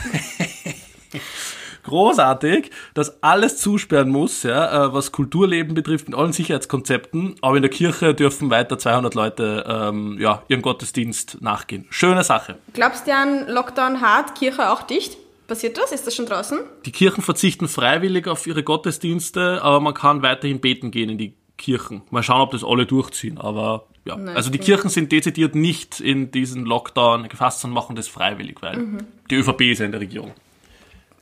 [1.84, 7.62] Großartig, dass alles zusperren muss, ja, äh, was Kulturleben betrifft, mit allen Sicherheitskonzepten, aber in
[7.62, 11.86] der Kirche dürfen weiter 200 Leute ähm, ja, ihrem Gottesdienst nachgehen.
[11.88, 12.58] Schöne Sache.
[12.74, 15.16] Glaubst du an Lockdown hart, Kirche auch dicht?
[15.48, 15.90] Passiert das?
[15.90, 16.58] Ist das schon draußen?
[16.84, 21.39] Die Kirchen verzichten freiwillig auf ihre Gottesdienste, aber man kann weiterhin beten gehen in die
[21.60, 22.02] Kirchen.
[22.10, 24.16] Mal schauen, ob das alle durchziehen, aber ja.
[24.16, 24.72] Nein, also die okay.
[24.72, 28.98] Kirchen sind dezidiert nicht in diesen Lockdown gefasst, sondern machen das freiwillig, weil Mhm.
[29.30, 30.32] die ÖVP ist ja in der Regierung.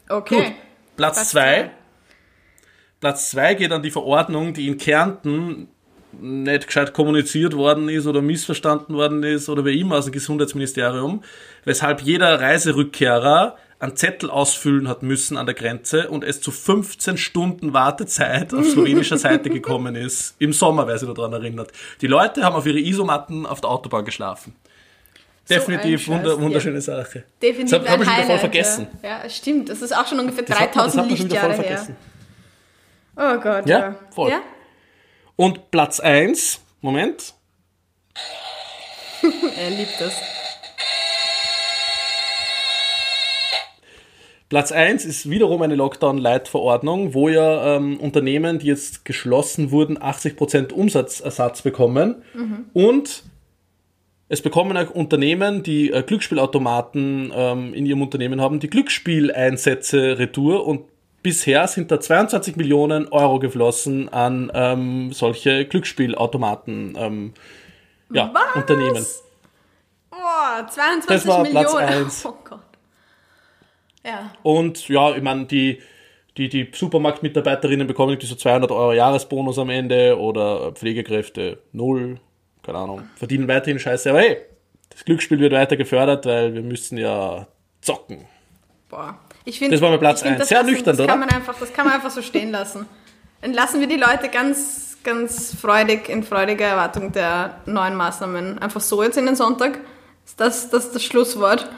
[0.08, 0.36] Okay.
[0.36, 0.44] Gut,
[0.96, 1.40] Platz Platz zwei.
[1.62, 1.70] zwei.
[3.00, 5.68] Platz zwei geht an die Verordnung, die in Kärnten
[6.20, 11.22] nicht gescheit kommuniziert worden ist oder missverstanden worden ist oder wie immer aus dem Gesundheitsministerium,
[11.64, 17.16] weshalb jeder Reiserückkehrer einen Zettel ausfüllen hat müssen an der Grenze und es zu 15
[17.16, 20.34] Stunden Wartezeit auf slowenischer Seite gekommen ist.
[20.40, 21.70] Im Sommer, wer sich daran erinnert.
[22.00, 24.56] Die Leute haben auf ihre Isomatten auf der Autobahn geschlafen.
[25.48, 26.80] Definitiv ein Scheiß, wunder, wunderschöne ja.
[26.82, 27.24] Sache.
[27.40, 28.86] Definitiv Das habe ein ich schon voll vergessen.
[29.02, 29.22] Ja.
[29.22, 29.68] ja, stimmt.
[29.68, 31.48] Das ist auch schon ungefähr Das hat man- das 3000 hat man schon wieder voll
[31.50, 31.78] Lichtjahre her.
[31.78, 31.96] vergessen.
[33.16, 33.94] Oh Gott, Ja, ja.
[34.14, 34.30] voll.
[34.30, 34.40] Ja?
[35.36, 37.34] Und Platz eins, Moment,
[39.56, 40.12] Er liebt das.
[44.48, 50.72] Platz eins ist wiederum eine Lockdown-Light-Verordnung, wo ja ähm, Unternehmen, die jetzt geschlossen wurden, 80%
[50.72, 52.22] Umsatzersatz bekommen.
[52.72, 53.24] Und
[54.30, 60.66] es bekommen auch Unternehmen, die äh, Glücksspielautomaten ähm, in ihrem Unternehmen haben, die Glücksspieleinsätze retour.
[60.66, 60.82] Und
[61.22, 67.34] bisher sind da 22 Millionen Euro geflossen an ähm, solche Glücksspielautomaten ähm,
[68.12, 68.56] ja, Was?
[68.56, 69.04] Unternehmen.
[70.10, 72.04] Oh, 22 Das war Platz Millionen.
[72.04, 72.24] eins.
[72.26, 72.60] Oh Gott.
[74.04, 74.30] Ja.
[74.42, 75.80] Und ja, ich meine, die,
[76.36, 82.20] die, die Supermarktmitarbeiterinnen bekommen irgendwie so 200 Euro Jahresbonus am Ende oder Pflegekräfte null,
[82.62, 84.10] keine Ahnung, verdienen weiterhin Scheiße.
[84.10, 84.38] Aber hey,
[84.90, 87.46] das Glücksspiel wird weiter gefördert, weil wir müssen ja
[87.80, 88.26] zocken.
[88.88, 89.18] Boah.
[89.44, 90.40] Ich find, Das war mein Platz ich find, eins.
[90.40, 91.08] das Sehr lassen- nüchtern, das oder?
[91.08, 92.86] Kann man einfach, das kann man einfach so stehen lassen.
[93.40, 98.80] Dann lassen wir die Leute ganz, ganz freudig, in freudiger Erwartung der neuen Maßnahmen einfach
[98.80, 99.78] so jetzt in den Sonntag.
[100.26, 101.68] Ist das das, das Schlusswort?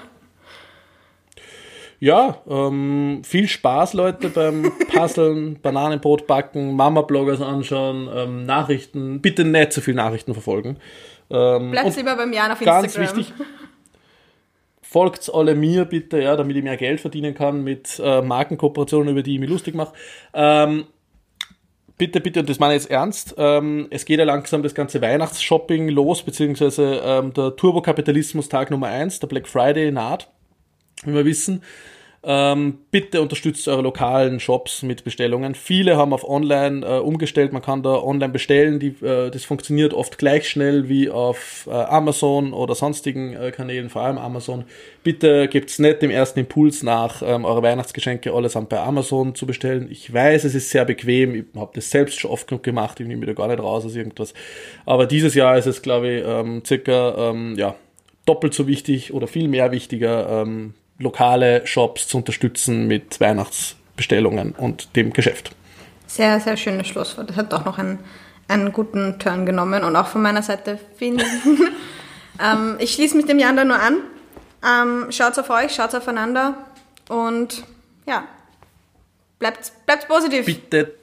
[2.01, 9.75] Ja, ähm, viel Spaß, Leute, beim Puzzeln, Bananenbrot backen, Mama-Bloggers anschauen, ähm, Nachrichten, bitte nicht
[9.75, 10.79] zu viel Nachrichten verfolgen.
[11.29, 13.19] Ähm, Bleibst und lieber beim Jan auf ganz Instagram.
[13.19, 13.35] wichtig,
[14.81, 19.23] folgt's alle mir bitte, ja, damit ich mehr Geld verdienen kann mit äh, Markenkooperationen, über
[19.23, 19.93] die ich mich lustig mache.
[20.33, 20.87] Ähm,
[21.99, 25.03] bitte, bitte, und das meine ich jetzt ernst, ähm, es geht ja langsam das ganze
[25.03, 30.31] Weihnachtsshopping los, beziehungsweise ähm, der Turbokapitalismus Tag Nummer eins, der Black Friday naht,
[31.05, 31.63] wie wir wissen.
[32.23, 35.55] Ähm, bitte unterstützt eure lokalen Shops mit Bestellungen.
[35.55, 37.55] Viele haben auf Online äh, umgestellt.
[37.55, 38.79] Man kann da online bestellen.
[38.79, 43.89] Die, äh, das funktioniert oft gleich schnell wie auf äh, Amazon oder sonstigen äh, Kanälen,
[43.89, 44.65] vor allem Amazon.
[45.03, 49.89] Bitte gebt's nicht dem ersten Impuls nach, ähm, eure Weihnachtsgeschenke allesamt bei Amazon zu bestellen.
[49.91, 51.35] Ich weiß, es ist sehr bequem.
[51.35, 53.01] Ich habe das selbst schon oft genug gemacht.
[53.01, 54.35] Ich nehme da gar nicht raus aus irgendwas.
[54.85, 57.77] Aber dieses Jahr ist es, glaube ich, ähm, circa ähm, ja,
[58.27, 64.95] doppelt so wichtig oder viel mehr wichtiger, ähm, lokale Shops zu unterstützen mit Weihnachtsbestellungen und
[64.95, 65.51] dem Geschäft.
[66.07, 67.31] Sehr, sehr schönes Schlusswort.
[67.31, 67.99] Das hat doch noch einen,
[68.49, 71.31] einen guten Turn genommen und auch von meiner Seite vielen Dank.
[72.41, 73.97] ähm, ich schließe mich dem Jan da nur an.
[74.63, 76.55] Ähm, schaut auf euch, schaut aufeinander
[77.09, 77.65] und
[78.07, 78.25] ja,
[79.39, 80.45] bleibt, bleibt positiv.
[80.45, 81.00] Bitte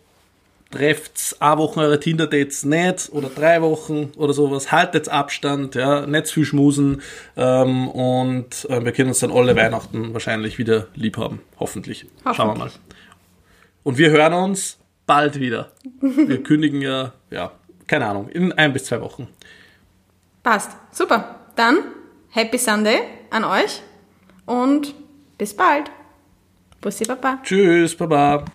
[0.77, 4.71] trefft eine Woche eure Tinder-Dates nicht oder drei Wochen oder sowas.
[4.71, 7.01] Haltet Abstand, ja, nicht zu viel schmusen
[7.35, 11.41] ähm, und äh, wir können uns dann alle Weihnachten wahrscheinlich wieder lieb haben.
[11.59, 12.05] Hoffentlich.
[12.17, 12.35] Hoffentlich.
[12.35, 12.71] Schauen wir mal.
[13.83, 15.71] Und wir hören uns bald wieder.
[16.01, 17.51] Wir kündigen ja, ja,
[17.87, 19.27] keine Ahnung, in ein bis zwei Wochen.
[20.43, 20.71] Passt.
[20.91, 21.39] Super.
[21.55, 21.77] Dann
[22.29, 22.99] Happy Sunday
[23.31, 23.81] an euch
[24.45, 24.93] und
[25.37, 25.89] bis bald.
[26.81, 27.39] Bussi Baba.
[27.43, 28.45] Tschüss, Baba.